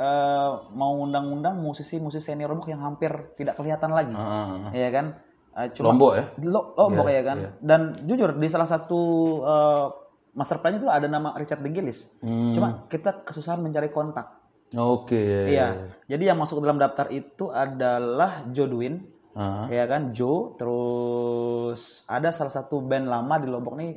[0.00, 4.16] eh, mau undang-undang musisi-musisi senior Lombok yang hampir tidak kelihatan lagi.
[4.16, 4.72] ah.
[4.72, 5.06] Iya kan?
[5.52, 6.24] Eh, cuma Lombok ya?
[6.42, 7.36] Lo- Lombok Iya, ya kan.
[7.38, 7.50] iya.
[7.60, 9.00] Dan jujur di salah satu
[9.42, 9.86] eh,
[10.30, 12.08] master plan itu ada nama Richard De Gillis.
[12.18, 12.50] Hmm.
[12.50, 14.40] Cuma kita kesusahan mencari kontak.
[14.70, 15.18] Oke.
[15.18, 15.68] iya, iya.
[16.08, 20.54] Jadi yang masuk dalam daftar itu adalah Joe Dwin, Ah, ya kan Joe.
[20.54, 23.92] Terus ada salah satu band lama di Lombok nih,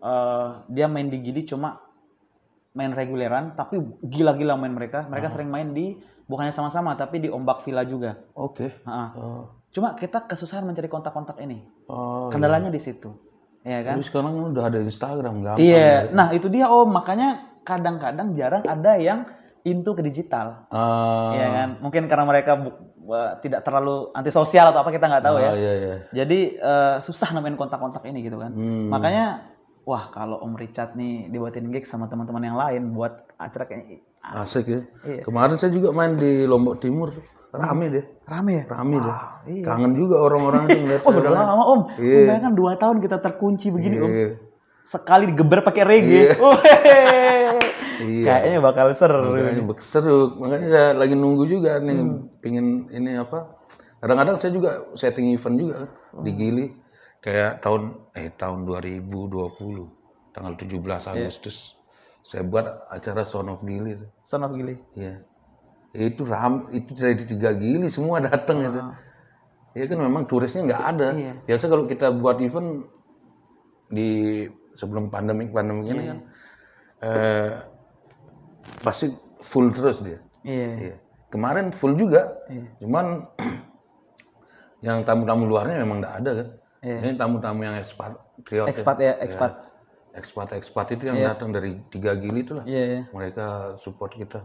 [0.00, 1.83] eh, dia main di Gidi cuma
[2.74, 5.06] main reguleran, tapi gila-gila main mereka.
[5.06, 5.94] Mereka sering main di
[6.26, 8.18] bukannya sama-sama, tapi di Ombak Villa juga.
[8.34, 8.82] Oke.
[8.82, 9.06] Ha-ha.
[9.14, 9.44] Oh.
[9.70, 11.62] Cuma kita kesusahan mencari kontak-kontak ini.
[11.86, 12.28] Oh.
[12.34, 13.14] Kendalanya di situ,
[13.62, 13.98] ya kan?
[13.98, 15.62] Tapi sekarang udah ada Instagram gampang.
[15.62, 16.10] Iya.
[16.10, 19.26] Nah itu dia om, makanya kadang-kadang jarang ada yang
[19.64, 20.66] into ke digital.
[20.68, 21.30] Ah.
[21.32, 21.68] Iya kan?
[21.78, 25.50] Mungkin karena mereka uh, tidak terlalu antisosial atau apa kita nggak tahu ya.
[25.50, 25.96] Oh, iya iya.
[26.12, 28.52] Jadi eh, susah nemuin kontak-kontak ini gitu kan.
[28.52, 28.92] Hmm.
[28.92, 29.53] Makanya
[29.84, 34.64] wah kalau Om Richard nih dibuatin gig sama teman-teman yang lain buat acara kayak Asik
[34.72, 34.80] ya.
[35.04, 35.20] Iya.
[35.20, 37.12] Kemarin saya juga main di Lombok Timur.
[37.54, 38.04] Rame deh.
[38.26, 38.64] rame ya.
[38.66, 39.16] Rame deh.
[39.52, 39.64] iya.
[39.68, 41.80] Kangen juga orang-orang itu ngeliat Oh udah lama Om.
[42.00, 42.18] Iya.
[42.34, 44.10] Om kan dua tahun kita terkunci begini Om.
[44.10, 44.28] Iya.
[44.82, 46.34] Sekali digeber pakai reggae.
[46.40, 47.60] Weh.
[47.94, 48.24] Iya.
[48.26, 49.36] Kayaknya bakal seru.
[49.36, 50.34] Makanya bek- seru.
[50.40, 51.94] Makanya saya lagi nunggu juga nih.
[51.94, 52.18] Hmm.
[52.42, 53.54] Pingin ini apa.
[54.02, 55.90] Kadang-kadang saya juga setting event juga kan,
[56.24, 56.36] di Oh.
[56.36, 56.66] Gili.
[57.24, 59.16] Kayak tahun eh tahun 2020
[60.36, 61.08] tanggal 17 Iya.
[61.08, 61.72] Agustus.
[62.20, 63.96] Saya buat acara Son of Gili.
[64.20, 64.76] Son of Gili.
[64.92, 65.24] Iya.
[65.96, 68.80] Itu ram itu dari tiga Gili semua datang itu.
[69.72, 71.08] Ya kan memang turisnya nggak ada.
[71.16, 71.32] Iya.
[71.48, 72.84] Biasa kalau kita buat event
[73.88, 74.44] di
[74.76, 76.18] sebelum pandemi pandemi ini kan
[77.04, 77.50] eh,
[78.84, 79.08] pasti
[79.40, 80.20] full terus dia.
[80.44, 80.92] Iya.
[80.92, 80.96] Iya.
[81.32, 82.36] Kemarin full juga.
[82.52, 82.68] Iya.
[82.84, 83.24] Cuman
[84.86, 86.48] yang tamu-tamu luarnya memang nggak ada kan.
[86.84, 86.98] Iya.
[87.00, 88.68] Ini tamu-tamu yang ekspatriot.
[88.68, 89.52] Expat ya, expat.
[90.14, 92.62] Ekspat-ekspat itu yang datang dari tiga gili itu lah.
[92.68, 93.02] Iya, iya.
[93.10, 94.44] Mereka support kita.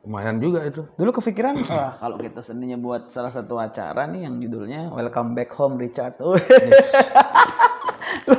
[0.00, 0.88] Lumayan juga itu.
[0.96, 5.52] Dulu kepikiran, wah kalau kita seninya buat salah satu acara nih yang judulnya Welcome Back
[5.60, 6.16] Home Richard.
[6.24, 6.40] Oh.
[8.26, 8.34] Lu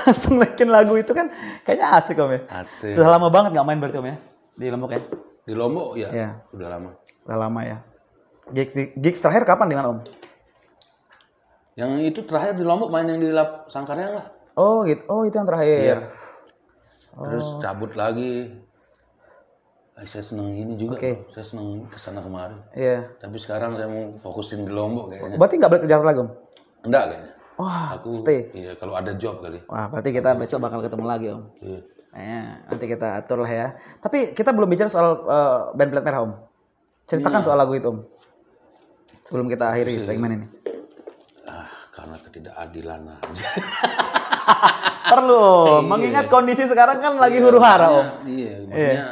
[0.00, 1.32] Langsung naikin lagu itu kan
[1.64, 2.40] kayaknya asik om ya.
[2.52, 2.92] Asik.
[2.92, 4.16] Sudah lama banget nggak main berarti om ya
[4.60, 5.00] di Lombok ya.
[5.48, 6.28] Di Lombok ya, Iya.
[6.52, 6.90] udah lama.
[7.24, 7.78] Udah lama ya.
[8.52, 9.98] Gigs, gigs terakhir kapan di mana om?
[11.80, 14.26] Yang itu terakhir di Lombok main yang di Lap Sangkaryang lah.
[14.60, 15.00] Oh gitu.
[15.08, 16.12] Oh itu yang terakhir.
[17.16, 18.52] Terus cabut lagi.
[20.00, 21.00] Saya seneng ini juga.
[21.00, 21.24] Oke.
[21.32, 22.56] Saya seneng ke sana kemari.
[22.76, 23.08] Iya.
[23.16, 25.36] Tapi sekarang saya mau fokusin di Lombok kayaknya.
[25.40, 26.30] Berarti nggak balik ke Jakarta lagi om?
[26.84, 27.30] Enggak kayaknya.
[27.60, 28.48] Wah, Aku stay.
[28.56, 29.60] Iya, kalau ada job kali.
[29.68, 31.42] Wah, berarti kita besok bakal ketemu lagi om.
[31.64, 31.80] Iya.
[32.10, 33.66] Kayaknya nanti kita atur lah ya.
[34.00, 36.32] Tapi kita belum bicara soal eh, band Plat Merah om.
[37.08, 38.04] Ceritakan soal lagu itu om.
[39.24, 40.46] Sebelum kita akhiri segmen ini.
[41.90, 43.48] Karena ketidakadilan aja.
[45.10, 45.82] Perlu om.
[45.90, 48.06] Mengingat kondisi sekarang kan lagi huru hara om.
[48.26, 49.06] Iya, maksudnya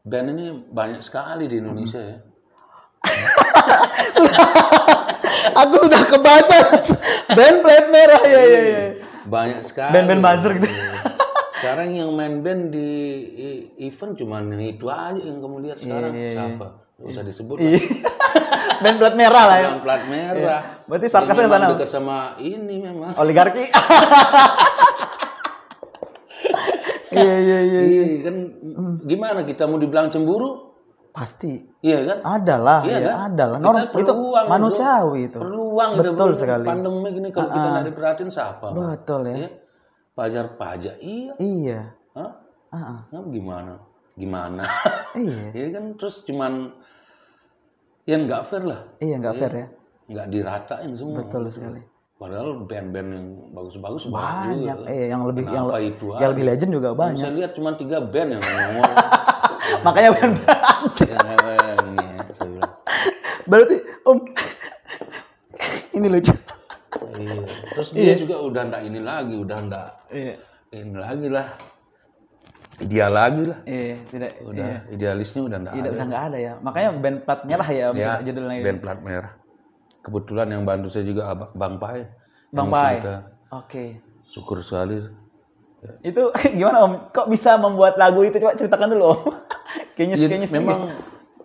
[0.00, 2.16] band ini banyak sekali di Indonesia ya.
[5.64, 6.56] Aku udah kebaca
[7.32, 8.80] band Plat Merah ya ya ya.
[9.24, 9.92] Banyak sekali.
[9.94, 10.68] Band-band buzzer gitu.
[10.68, 11.00] Iya.
[11.60, 12.88] Sekarang yang main band di
[13.76, 16.12] event cuman yang itu aja yang kamu lihat sekarang.
[16.16, 16.66] Iya, Siapa?
[17.00, 17.72] Nggak usah disebut lah.
[18.82, 19.68] band Plat Merah lah ya.
[19.68, 20.62] Yang plat merah.
[20.88, 21.66] Berarti sarkasnya ke sana.
[21.74, 23.12] dekat sama ini memang.
[23.16, 23.64] Oligarki.
[27.10, 27.80] Iya iya iya.
[27.90, 28.36] Iya kan
[29.02, 30.70] gimana kita mau dibilang cemburu?
[31.10, 31.58] Pasti.
[31.82, 32.18] Iya kan?
[32.22, 33.34] Ada lah, Iya ya, kan?
[33.34, 33.58] ada lah.
[33.58, 34.12] Kita Norm, itu
[34.46, 35.38] manusiawi itu.
[35.42, 36.66] Perlu uang kita Betul sekali.
[36.70, 38.66] Pandemi gini kalau kita nggak diperhatiin siapa?
[38.70, 39.36] Betul ya.
[39.42, 39.50] Iya.
[40.14, 41.32] Pajar pajak iya.
[41.42, 41.80] Iya.
[42.14, 42.30] Hah?
[42.70, 43.00] Ah, ah.
[43.10, 43.74] Nah, gimana?
[44.14, 44.62] Gimana?
[45.18, 45.50] Iya.
[45.50, 46.70] Iya kan terus cuman
[48.10, 49.66] yang nggak fair lah, Iya nggak fair ya.
[50.10, 51.22] nggak diratain semua.
[51.22, 51.78] Betul sekali.
[52.18, 54.84] Padahal band-band yang bagus-bagus Banyak.
[54.84, 57.22] Eh yang lebih yang, Kenapa itu yang lebih legend juga banyak.
[57.22, 58.92] Saya lihat cuma tiga band yang ngomong.
[59.86, 60.34] Makanya band
[61.00, 62.72] Ya, ya, bilang.
[63.46, 64.18] Berarti Om
[65.92, 66.34] ini lucu.
[67.16, 67.40] Iya.
[67.72, 70.34] Terus dia juga udah ndak ini lagi, udah ndak Iya.
[70.72, 71.46] ini lagi lah.
[72.80, 73.58] Ideal lagi lah.
[73.62, 74.30] Iya, tidak.
[74.40, 74.78] Udah iya.
[74.90, 75.90] idealisnya udah enggak Iya, ada.
[75.90, 76.52] udah nggak ada ya.
[76.58, 78.56] Makanya band plat merah ya Om Ya, judulnya.
[78.56, 78.66] itu.
[78.66, 79.32] band plat merah.
[80.00, 81.22] Kebetulan yang bantu saya juga
[81.52, 82.08] Bang Pai.
[82.50, 83.00] Bang Pai.
[83.50, 84.00] Oke.
[84.24, 85.02] syukur sekali.
[86.00, 86.92] Itu gimana Om?
[87.10, 88.36] Kok bisa membuat lagu itu?
[88.36, 89.20] Coba ceritakan dulu Om.
[89.94, 90.80] kayaknya Ya, kayaknya memang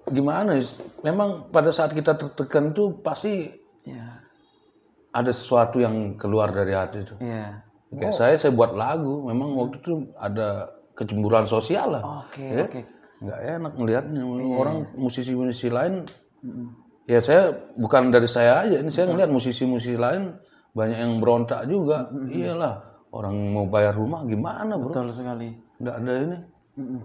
[0.08, 0.50] gimana?
[0.56, 0.64] ya,
[1.02, 3.52] Memang pada saat kita tertekan tuh pasti
[3.84, 4.22] Iya.
[5.12, 7.14] ada sesuatu yang keluar dari hati itu.
[7.20, 7.62] Iya.
[7.92, 12.04] Kayak saya saya buat lagu, memang waktu itu ada kecemburuan sosial lah.
[12.26, 12.64] Oke, Ya.
[12.64, 12.82] oke.
[13.16, 14.56] nggak enak ngelihatnya Iya.
[14.56, 16.04] orang musisi-musisi lain
[17.06, 20.36] ya saya bukan dari saya aja ini saya ngelihat musisi-musisi lain
[20.72, 25.56] banyak yang berontak juga iyalah orang mau bayar rumah gimana bro Betul sekali.
[25.80, 26.38] nggak ada ini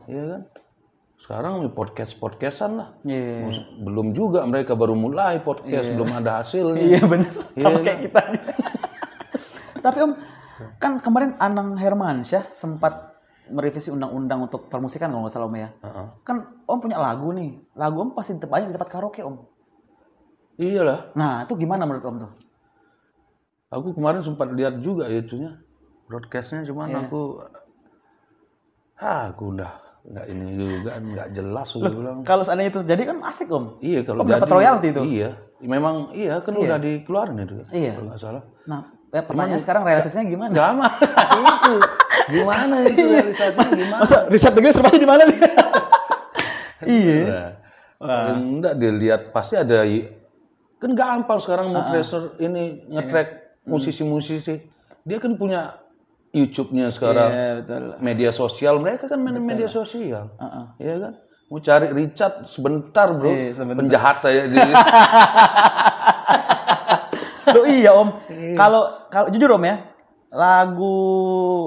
[0.09, 0.43] iya kan
[1.17, 2.89] sekarang podcast podcastan lah.
[3.07, 7.33] Mus- belum juga mereka baru mulai podcast belum ada hasilnya Iya benar.
[7.55, 8.21] Sama Iya, kayak kita.
[9.85, 10.13] Tapi Om,
[10.77, 13.10] kan kemarin Anang Hermansyah sempat
[13.51, 15.69] merevisi undang-undang untuk permusikan kalau nggak salah Om ya.
[15.77, 16.07] Heeh.
[16.23, 17.59] Kan Om punya lagu nih.
[17.73, 19.37] Lagu Om pasti banyak di tempat karaoke Om.
[20.57, 22.33] iyalah Nah, itu gimana menurut Om tuh?
[23.69, 25.55] aku kemarin sempat lihat juga itunya
[26.05, 27.39] broadcastnya cuman aku
[28.99, 29.73] ah aku udah
[30.03, 33.79] nggak ini juga nggak jelas aku bilang Kalau seandainya itu jadi kan asik Om.
[33.79, 35.03] Iya kalau Om dapat jadi- royalti itu?
[35.07, 35.31] Iya,
[35.63, 37.55] memang iya kan udah dikeluarin itu.
[37.71, 37.93] Iya.
[37.95, 38.43] Kalau nggak salah.
[38.65, 40.51] Nah, eh, pertanyaan sekarang realisasinya gimana?
[40.51, 40.93] Gak mah
[41.47, 41.75] itu.
[42.29, 44.01] Gimana itu realisasinya gimana?
[44.05, 45.39] Masa riset degil serbatnya di mana nih?
[47.01, 47.21] iya.
[48.01, 49.85] Nah, enggak dilihat pasti ada
[50.81, 54.65] kan gampang sekarang mau tracer ini ngetrack musisi-musisi.
[55.05, 55.77] Dia kan punya
[56.33, 57.29] YouTube-nya sekarang.
[57.29, 57.83] Iya, betul.
[58.01, 60.33] Media sosial mereka kan main media sosial.
[60.41, 60.65] Heeh.
[60.81, 61.13] Iya kan?
[61.51, 63.29] Mau cari Richard sebentar, Bro.
[63.29, 63.83] Iya, sebentar.
[63.83, 64.41] Penjahat aja.
[67.51, 68.09] Loh iya Om.
[68.55, 69.90] Kalau kalau jujur Om ya,
[70.31, 70.95] lagu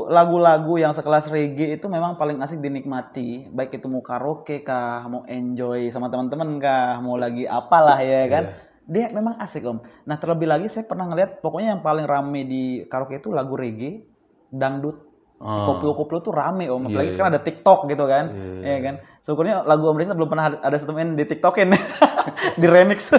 [0.07, 3.51] lagu-lagu yang sekelas reggae itu memang paling asik dinikmati.
[3.51, 8.43] Baik itu mau karaoke kah, mau enjoy sama teman-teman kah, mau lagi apalah ya kan.
[8.87, 9.79] Dia memang asik Om.
[10.07, 14.03] Nah terlebih lagi saya pernah ngeliat pokoknya yang paling rame di karaoke itu lagu reggae,
[14.51, 15.11] dangdut,
[15.43, 15.75] Oh.
[15.75, 16.87] koplo-koplo tuh rame Om.
[16.87, 18.31] Apalagi sekarang ada TikTok gitu kan.
[18.63, 18.95] Iya kan.
[19.19, 21.67] Syukurnya lagu Om Rizal belum pernah ada satu main di TikTokin.
[22.63, 23.11] di remix.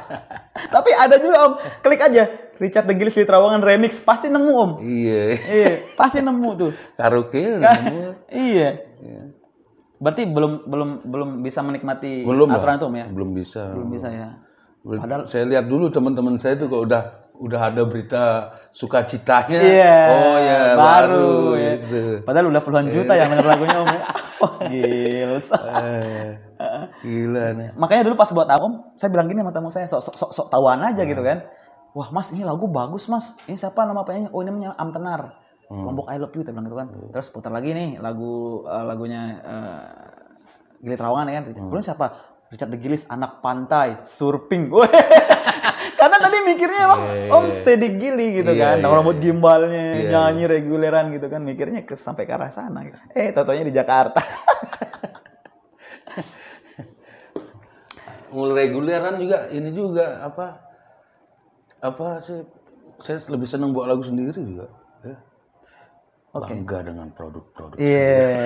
[0.74, 1.52] Tapi ada juga Om,
[1.84, 4.70] klik aja Richard The Gills di Trawangan remix pasti nemu Om.
[4.82, 5.22] Iya.
[5.38, 6.70] Iya, pasti nemu tuh.
[6.98, 8.28] Karaoke nemu.
[8.28, 8.68] Iya.
[9.98, 13.06] Berarti belum belum belum bisa menikmati Belum aturan itu Om ya?
[13.10, 13.62] Belum bisa.
[13.74, 14.28] Belum bisa ya.
[14.82, 17.02] Padahal saya lihat dulu teman-teman saya itu kok udah
[17.38, 18.22] udah ada berita
[18.74, 19.58] sukacitanya.
[19.62, 19.98] Iya.
[20.10, 21.72] Oh ya baru, ya.
[21.78, 22.02] gitu.
[22.26, 24.02] Padahal udah puluhan juta yang denger lagunya Om ya.
[24.38, 25.50] Oh, gils.
[25.50, 26.38] Eh,
[27.02, 27.74] gila nih.
[27.74, 30.46] Makanya dulu pas buat Om, saya bilang gini sama tamu saya, sok sok sok, sok
[30.46, 31.42] tahuan aja gitu kan.
[31.98, 33.34] Wah mas ini lagu bagus mas.
[33.50, 34.30] Ini siapa nama penyanyi?
[34.30, 35.34] Oh ini namanya Am Tenar.
[35.66, 36.88] Lombok I Love You, bilang gitu kan.
[37.10, 39.82] Terus putar lagi nih lagu eh, lagunya uh,
[40.78, 41.50] Gili Trawangan ya kan.
[41.50, 42.06] Kemudian siapa?
[42.54, 44.70] Richard De Gillis, anak pantai, surfing.
[46.00, 48.80] Karena tadi mikirnya emang Iya, Om steady gili gitu Iya, kan.
[48.80, 51.42] iya, rambut gimbalnya, Iya, nyanyi reguleran gitu kan.
[51.44, 52.86] Mikirnya ke sampai ke arah sana.
[53.12, 54.22] Eh, totonya di Jakarta.
[58.32, 60.67] Mulai reguleran juga ini juga apa
[61.78, 62.42] apa sih
[62.98, 64.66] saya lebih senang buat lagu sendiri juga.
[65.06, 65.16] Ya.
[66.34, 67.78] Bangga dengan produk-produk.
[67.78, 68.44] Iya,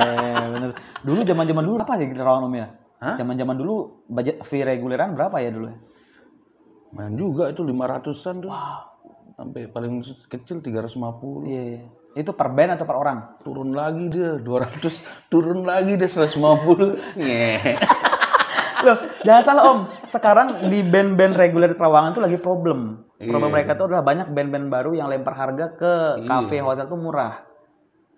[0.48, 0.70] bener.
[1.04, 2.68] Dulu zaman-zaman dulu apa ya Gili Trawangan Om ya?
[3.02, 5.78] Zaman-zaman dulu budget fee reguleran berapa ya dulu ya?
[6.92, 8.52] Main juga itu 500-an tuh.
[9.34, 11.48] Sampai paling kecil 350.
[11.48, 11.80] Iya, iya.
[12.12, 13.40] Itu per band atau per orang?
[13.40, 17.16] Turun lagi dia 200, turun lagi dia 150.
[17.16, 17.76] Nge.
[18.82, 19.78] Loh, jangan salah Om.
[20.10, 23.06] Sekarang di band-band reguler di Trawangan tuh lagi problem.
[23.22, 25.92] Problem mereka tuh adalah banyak band-band baru yang lempar harga ke
[26.26, 27.46] kafe hotel tuh murah.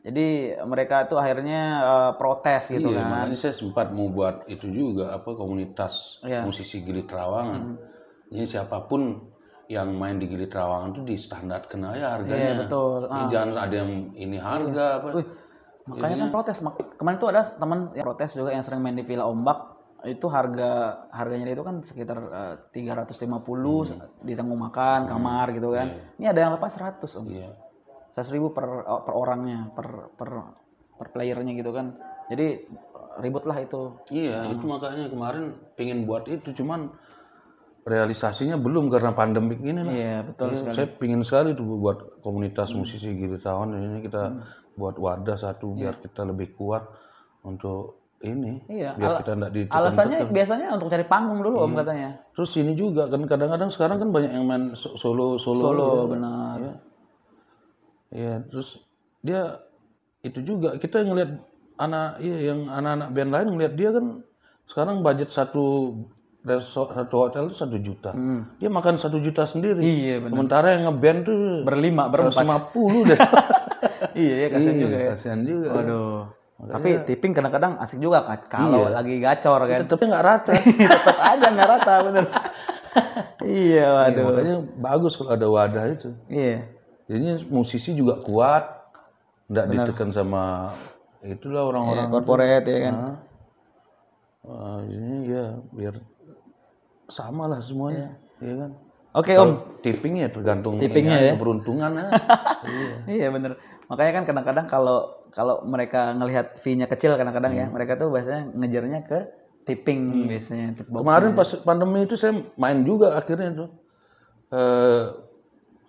[0.05, 3.09] Jadi mereka tuh akhirnya eh, protes gitu iya, kan.
[3.09, 6.45] makanya saya sempat mau buat itu juga apa komunitas Iya.
[6.45, 7.81] musisi Gili Trawangan.
[8.29, 9.33] Jadi siapa pun
[9.65, 12.37] yang main di Gili Trawangan tuh di standar kena ya harganya.
[12.37, 13.09] Iya, betul.
[13.09, 15.07] Ini jangan ada yang ini harga apa.
[15.17, 15.27] Wih,
[15.89, 16.57] makanya kan protes.
[17.01, 19.74] Kemarin tuh ada teman yang protes juga yang sering main di Villa Ombak.
[20.05, 23.25] Itu harga harganya itu kan sekitar eh, 350
[24.23, 25.89] ditanggung makan, kamar gitu kan.
[26.21, 27.25] Ini ada yang lepas 100 Om.
[27.29, 27.51] Iya.
[28.13, 30.31] 100 ribu per, per orangnya, per, per,
[30.95, 31.99] per playernya gitu kan.
[32.31, 32.69] Jadi
[33.21, 33.99] ribut lah itu.
[34.11, 36.89] Iya, itu makanya kemarin pengen buat itu cuman
[37.85, 39.93] realisasinya belum karena pandemik ini lah.
[39.93, 40.77] Iya, betul Iya, sekali.
[40.77, 44.41] Saya pingin sekali tuh buat komunitas musisi Gili Trawangan ini kita Hmm.
[44.75, 46.83] buat wadah satu biar kita lebih kuat
[47.45, 48.53] untuk ini.
[48.67, 52.11] Iya, Biar ala- kita enggak Alasannya biasanya untuk cari panggung dulu Om katanya.
[52.33, 55.61] Terus ini juga kan kadang-kadang sekarang kan banyak yang main so- solo solo.
[55.61, 56.05] Solo ya.
[56.09, 56.57] benar.
[56.59, 56.75] Iya.
[58.15, 58.79] Iya, terus
[59.21, 59.41] dia
[60.21, 61.37] itu juga kita ngelihat
[61.77, 64.23] anak iya yang anak-anak band lain ngeliat dia kan
[64.65, 65.99] sekarang budget satu
[66.41, 68.13] resort satu hotel itu satu juta.
[68.57, 69.81] Dia makan satu juta sendiri.
[69.81, 69.91] Hmm.
[69.91, 70.33] Iya, benar.
[70.37, 72.45] Sementara yang ngeband tuh Berlima, berempat.
[72.45, 73.19] 150 deh.
[74.23, 75.11] iya, ya kasihan Iya, juga ya.
[75.17, 75.69] Kasihan juga.
[75.73, 76.21] Waduh.
[76.55, 79.91] Tapi tipping kadang-kadang asik juga kan kalau lagi gacor kan.
[79.91, 80.53] Tapi nggak rata.
[80.95, 82.25] Tetap aja nggak rata bener.
[83.43, 84.25] iya, waduh.
[84.31, 86.15] Makanya bagus kalau ada wadah itu.
[86.31, 86.71] Iya.
[87.11, 88.65] Jadinya musisi juga kuat,
[89.51, 90.73] nggak ditekan sama
[91.25, 92.07] itulah Iya, orang-orang.
[92.09, 92.97] corporate ya kan.
[94.89, 95.95] Ini ya biar
[97.09, 98.71] sama lah semuanya, ya kan.
[99.15, 99.79] Oke, Om.
[99.79, 101.33] Tipping ya tergantung Tippingnya ini, ya.
[101.39, 102.07] keberuntungan ya.
[102.67, 102.95] iya.
[103.07, 103.53] Iya bener.
[103.91, 104.99] Makanya kan kadang-kadang kalau
[105.35, 109.19] kalau mereka ngelihat fee-nya kecil kadang-kadang ya, mereka tuh biasanya ngejarnya ke
[109.65, 111.03] tipping biasanya tip box.
[111.05, 113.69] Kemarin pas pandemi itu saya main juga akhirnya tuh.
[114.55, 115.03] Eh,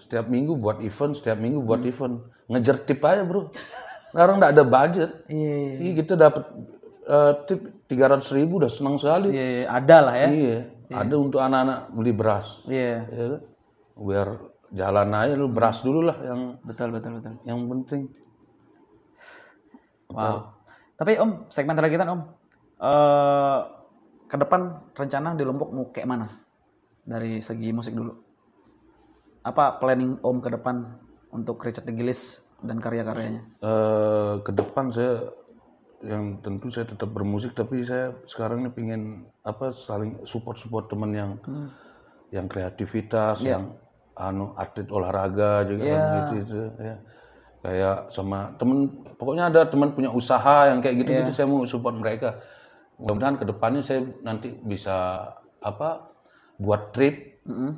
[0.02, 2.24] setiap minggu buat event, setiap minggu buat event.
[2.50, 3.52] Ngejar tip aja bro.
[4.12, 5.12] Sekarang nggak ada budget.
[5.28, 6.44] Iya, iya, Iya kita dapat
[7.06, 9.36] eh, tip 300 ribu udah senang sekali.
[9.36, 9.64] iya, iya.
[9.70, 10.30] ada lah ya.
[10.32, 10.58] Iya,
[10.90, 12.64] ada untuk anak-anak beli beras.
[12.66, 13.42] Iya, Ya kan?
[13.96, 14.28] Biar
[14.76, 17.34] jalan aja lu beras dulu lah yang betul betul betul.
[17.48, 18.12] yang penting.
[20.12, 20.54] Wow.
[20.96, 22.22] Tapi Om, segmen terakhir kita Om,
[22.84, 23.60] eh
[24.26, 26.28] ke depan rencana di Lombok mau kayak mana?
[27.08, 28.14] Dari segi musik dulu.
[29.48, 30.84] Apa planning Om ke depan
[31.32, 33.44] untuk Richard de Gillis dan karya-karyanya?
[33.64, 35.30] Eh, ke depan saya
[36.04, 39.02] yang tentu saya tetap bermusik tapi saya sekarang ini pingin
[39.42, 41.32] apa saling support support teman yang
[42.30, 43.74] yang kreativitas yang
[44.16, 46.96] anu atlet olahraga juga kan gitu, gitu ya
[47.66, 51.98] kayak sama temen pokoknya ada teman punya usaha yang kayak gitu gitu saya mau support
[51.98, 52.40] mereka
[52.96, 55.28] mudah-mudahan ke depannya saya nanti bisa
[55.60, 56.14] apa
[56.62, 57.76] buat trip Mm-mm.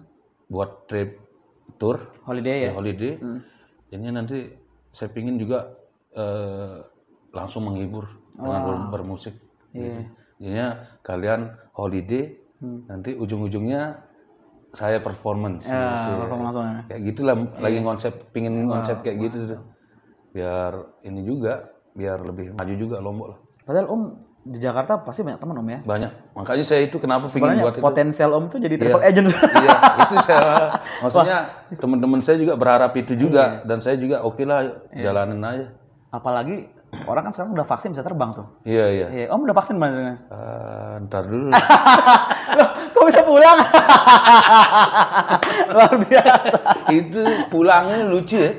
[0.52, 1.18] buat trip
[1.82, 2.70] tour Holiday ya?
[2.70, 3.14] ya, holiday.
[3.92, 4.48] Ini nanti
[4.92, 5.72] saya pingin juga
[6.16, 6.84] eh,
[7.36, 9.36] langsung menghibur dengan ber- bermusik.
[9.76, 10.04] Gitu.
[10.40, 10.68] Jadinya
[11.04, 11.42] kalian
[11.74, 12.34] holiday,
[12.88, 14.07] nanti ujung-ujungnya
[14.76, 15.64] saya performance.
[15.68, 16.18] Ya, gitu ya.
[16.28, 16.82] perform langsung ya.
[16.92, 19.62] Kayak gitulah lagi konsep, pingin konsep kayak gitu tuh.
[20.36, 20.72] Biar
[21.08, 23.40] ini juga, biar lebih maju juga Lombok lah.
[23.64, 24.02] Padahal Om
[24.48, 25.80] di Jakarta pasti banyak teman Om ya.
[25.84, 26.12] Banyak.
[26.38, 27.84] Makanya saya itu kenapa Sebenarnya buat itu.
[27.84, 29.28] potensial Om tuh jadi travel agent.
[29.64, 29.72] iya,
[30.04, 30.72] itu saya
[31.04, 31.38] maksudnya
[31.76, 35.68] teman-teman saya juga berharap itu juga dan saya juga oke lah jalanin aja.
[36.14, 36.72] Apalagi
[37.04, 38.48] orang kan sekarang udah vaksin bisa terbang tuh.
[38.64, 39.08] Iya, iya.
[39.12, 40.16] Iya, Om udah vaksin mana?
[40.32, 41.52] Eh, ntar dulu.
[43.08, 43.58] Bisa pulang?
[45.74, 46.60] Luar biasa.
[46.92, 48.52] itu pulangnya lucu ya.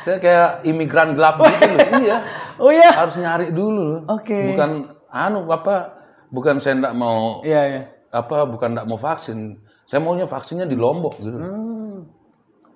[0.00, 1.88] Saya kayak imigran gelap gitu loh.
[2.00, 2.16] Iya.
[2.56, 2.90] Oh iya.
[2.94, 4.00] Harus nyari dulu loh.
[4.08, 4.54] Oke.
[4.54, 4.70] Bukan
[5.10, 7.82] anu apa bukan saya enggak mau Iya, iya.
[8.08, 9.58] apa bukan enggak mau vaksin.
[9.84, 11.36] Saya maunya vaksinnya di Lombok gitu.
[11.36, 12.06] Hmm.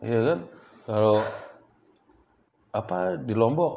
[0.02, 0.38] Iya kan?
[0.84, 1.16] Kalau
[2.70, 3.72] apa di Lombok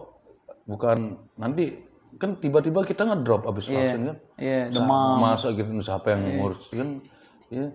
[0.66, 1.86] bukan nanti
[2.18, 4.18] kan tiba-tiba kita ngedrop abis vaksin kan?
[4.36, 5.16] Iya, Sa- demam.
[5.22, 6.90] Masa gitu siapa yang ngurus kan?
[7.48, 7.68] Iya.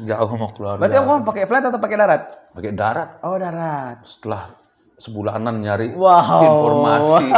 [0.00, 0.80] Jauh mau keluar.
[0.80, 2.22] Berarti Om pakai flight atau pakai darat?
[2.50, 4.00] Pakai darat Oh, darat.
[4.02, 4.56] setelah
[4.96, 6.40] sebulanan nyari Wow.
[6.40, 7.28] informasi.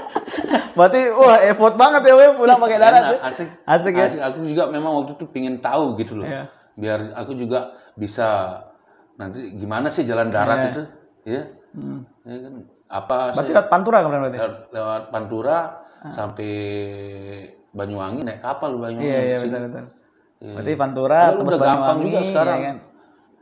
[0.76, 3.02] Berarti wah effort banget ya Om pulang pakai darat.
[3.02, 3.20] Enak, ya.
[3.28, 3.48] asik.
[3.64, 4.06] Asik ya.
[4.06, 4.20] Asik.
[4.22, 6.26] Aku juga memang waktu itu pingin tahu gitu loh.
[6.26, 6.48] Iya.
[6.74, 8.60] Biar aku juga bisa
[9.20, 10.82] nanti gimana sih jalan darat itu,
[11.28, 11.42] ya.
[11.76, 12.08] Hmm.
[12.24, 12.52] Ya kan?
[12.90, 14.38] Apa Berarti lewat Pantura kemarin berarti?
[14.72, 15.56] lewat, Pantura
[16.10, 16.50] sampai
[17.70, 19.04] Banyuwangi naik kapal Banyuwangi.
[19.04, 19.52] Iya, iya ke sini.
[19.52, 19.86] betul betul.
[20.40, 20.52] Iya.
[20.56, 22.56] Berarti Pantura tembus udah gampang Banyuwangi, juga sekarang.
[22.56, 22.76] ya kan?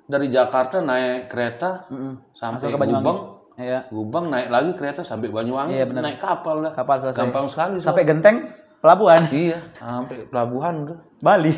[0.09, 2.13] Dari Jakarta naik kereta Mm-mm.
[2.33, 3.05] sampai Langsung ke Banyuwangi.
[3.05, 3.19] Gubeng,
[3.59, 3.81] Iya.
[3.89, 6.73] Gubeng naik lagi kereta sampai Banyuwangi, Iya, naik kapal lah.
[6.73, 7.23] Kapal selesai.
[7.23, 7.79] Gampang sekali.
[7.79, 10.99] Sampai Genteng pelabuhan Iya, sampai pelabuhan tuh.
[11.19, 11.55] Bali.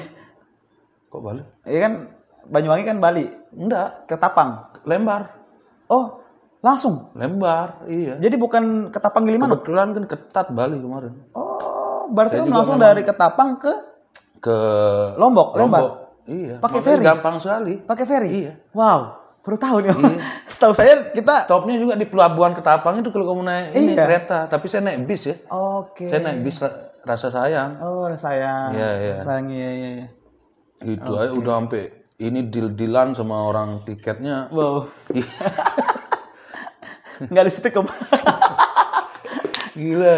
[1.08, 1.46] Kok balik?
[1.64, 1.92] Iya kan
[2.46, 4.70] Banyuwangi kan Bali Enggak, ke Tapang.
[4.84, 5.36] lembar.
[5.88, 6.22] Oh,
[6.60, 7.12] langsung.
[7.12, 8.16] Lembar, iya.
[8.16, 9.60] Jadi bukan ke Tapang Gilimanuk.
[9.60, 11.12] Kebetulan kan ketat Bali kemarin.
[11.32, 13.72] Oh, berarti Om langsung dari Ketapang ke
[14.40, 14.56] Ke
[15.16, 15.54] Lombok.
[15.54, 15.90] Lombok.
[16.24, 16.56] Iya.
[16.58, 17.02] Pakai ferry?
[17.02, 17.74] Gampang sekali.
[17.80, 18.30] pakai ferry.
[18.30, 18.52] Iya.
[18.72, 19.00] Wow,
[19.42, 19.90] baru tahu nih.
[19.92, 20.16] Iya.
[20.52, 23.96] Setahu saya kita Stopnya juga di pelabuhan Ketapang itu kalau kamu naik ini Iya.
[23.98, 25.36] kereta, tapi saya naik bis ya.
[25.50, 26.06] Oke.
[26.06, 27.80] Saya naik bis ra- rasa sayang.
[27.80, 28.72] Oh, sayang.
[28.72, 29.14] Iya, iya.
[29.20, 29.88] Sayang iya iya.
[29.96, 30.06] iya.
[30.80, 31.82] Itu aja udah sampai
[32.16, 34.48] ini deal-dealan sama orang tiketnya.
[34.48, 34.88] Wow.
[37.20, 37.84] Enggak di stick Om.
[39.76, 40.16] Gila.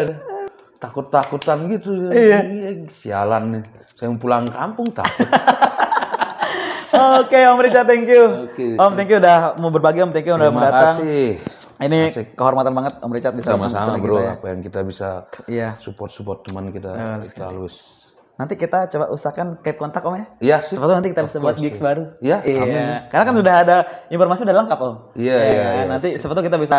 [0.83, 2.11] Takut-takutan gitu.
[2.11, 2.43] Iya.
[2.91, 3.63] Sialan nih.
[3.87, 5.25] Saya mau pulang kampung takut.
[6.93, 8.51] Oke, Om Richard, thank you.
[8.51, 10.11] Oke, Om, thank you udah mau berbagi, Om.
[10.11, 10.97] Thank you udah mau Terima datang.
[11.01, 11.29] kasih.
[11.79, 11.99] Ini
[12.35, 14.33] kehormatan banget Om Richard bisa Sama-sama bro, kita ya.
[14.37, 15.09] apa yang kita bisa
[15.47, 15.69] Iya.
[15.79, 18.02] support-support teman kita Eh, kita halus.
[18.33, 20.27] Nanti kita coba usahakan keep kontak om ya.
[20.41, 20.57] Iya.
[20.65, 22.17] Siapa tahu nanti kita bisa buat gigs baru.
[22.19, 23.07] Iya, Iya.
[23.07, 23.77] Karena kan udah ada
[24.09, 24.95] informasi udah lengkap om.
[25.15, 25.73] Iya, Ya iya, kan?
[25.75, 25.85] iya.
[25.87, 26.79] Nanti siapa tahu kita bisa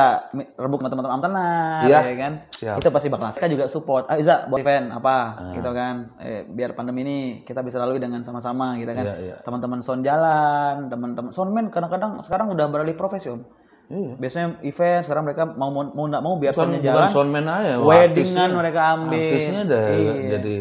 [0.56, 1.99] rebuk sama teman-teman Amtenar, Iya.
[2.04, 2.34] ya kan?
[2.51, 2.76] Siap.
[2.82, 3.28] Itu pasti bakal.
[3.32, 4.04] Kita juga support.
[4.08, 5.54] Ah, Iza, buat event apa, Ah.
[5.54, 5.95] gitu kan?
[6.20, 9.06] Eh, biar pandemi ini kita bisa lalui dengan sama-sama, gitu kan?
[9.06, 9.36] Iya, iya.
[9.39, 13.45] Teman-teman sound jalan, teman-teman soundman kadang-kadang sekarang udah beralih profesi om.
[13.88, 14.16] Iya.
[14.18, 17.10] Biasanya event sekarang mereka mau mau mau mau biar Bukan, soundnya bukan jalan.
[17.14, 17.74] soundman aja.
[17.78, 18.10] weddingan
[18.41, 19.30] artisnya- mereka ambil.
[19.30, 20.14] Artisnya udah Iya.
[20.34, 20.58] jadi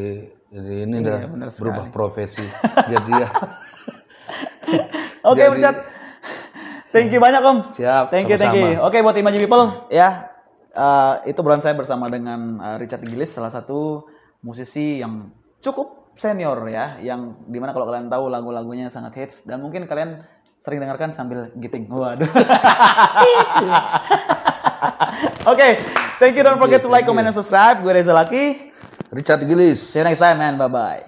[0.53, 1.97] jadi ini Iya, dah bener berubah sekali.
[1.97, 2.45] profesi.
[2.93, 3.29] jadi ya.
[5.33, 5.79] Oke, Richard.
[6.93, 7.59] Thank you banyak, Om.
[7.73, 8.77] Siap, Thank you, thank you.
[8.79, 10.29] Oke, buat Imagine People, ya.
[10.71, 14.05] eh, itu beran saya bersama dengan eh, Richard Gilis, salah satu
[14.45, 19.65] musisi yang cukup senior ya, yang di mana kalau kalian tahu lagu-lagunya sangat hits dan
[19.65, 20.21] mungkin kalian
[20.61, 21.89] sering dengarkan sambil giting.
[21.89, 22.29] Waduh.
[25.49, 25.69] Oke,
[26.21, 26.45] thank you.
[26.45, 27.81] Don't forget to like, comment, and subscribe.
[27.81, 28.71] Gue Reza Laki.
[29.13, 29.79] Richard Gillis.
[29.93, 30.57] See you next time, man.
[30.59, 31.05] Bye bye.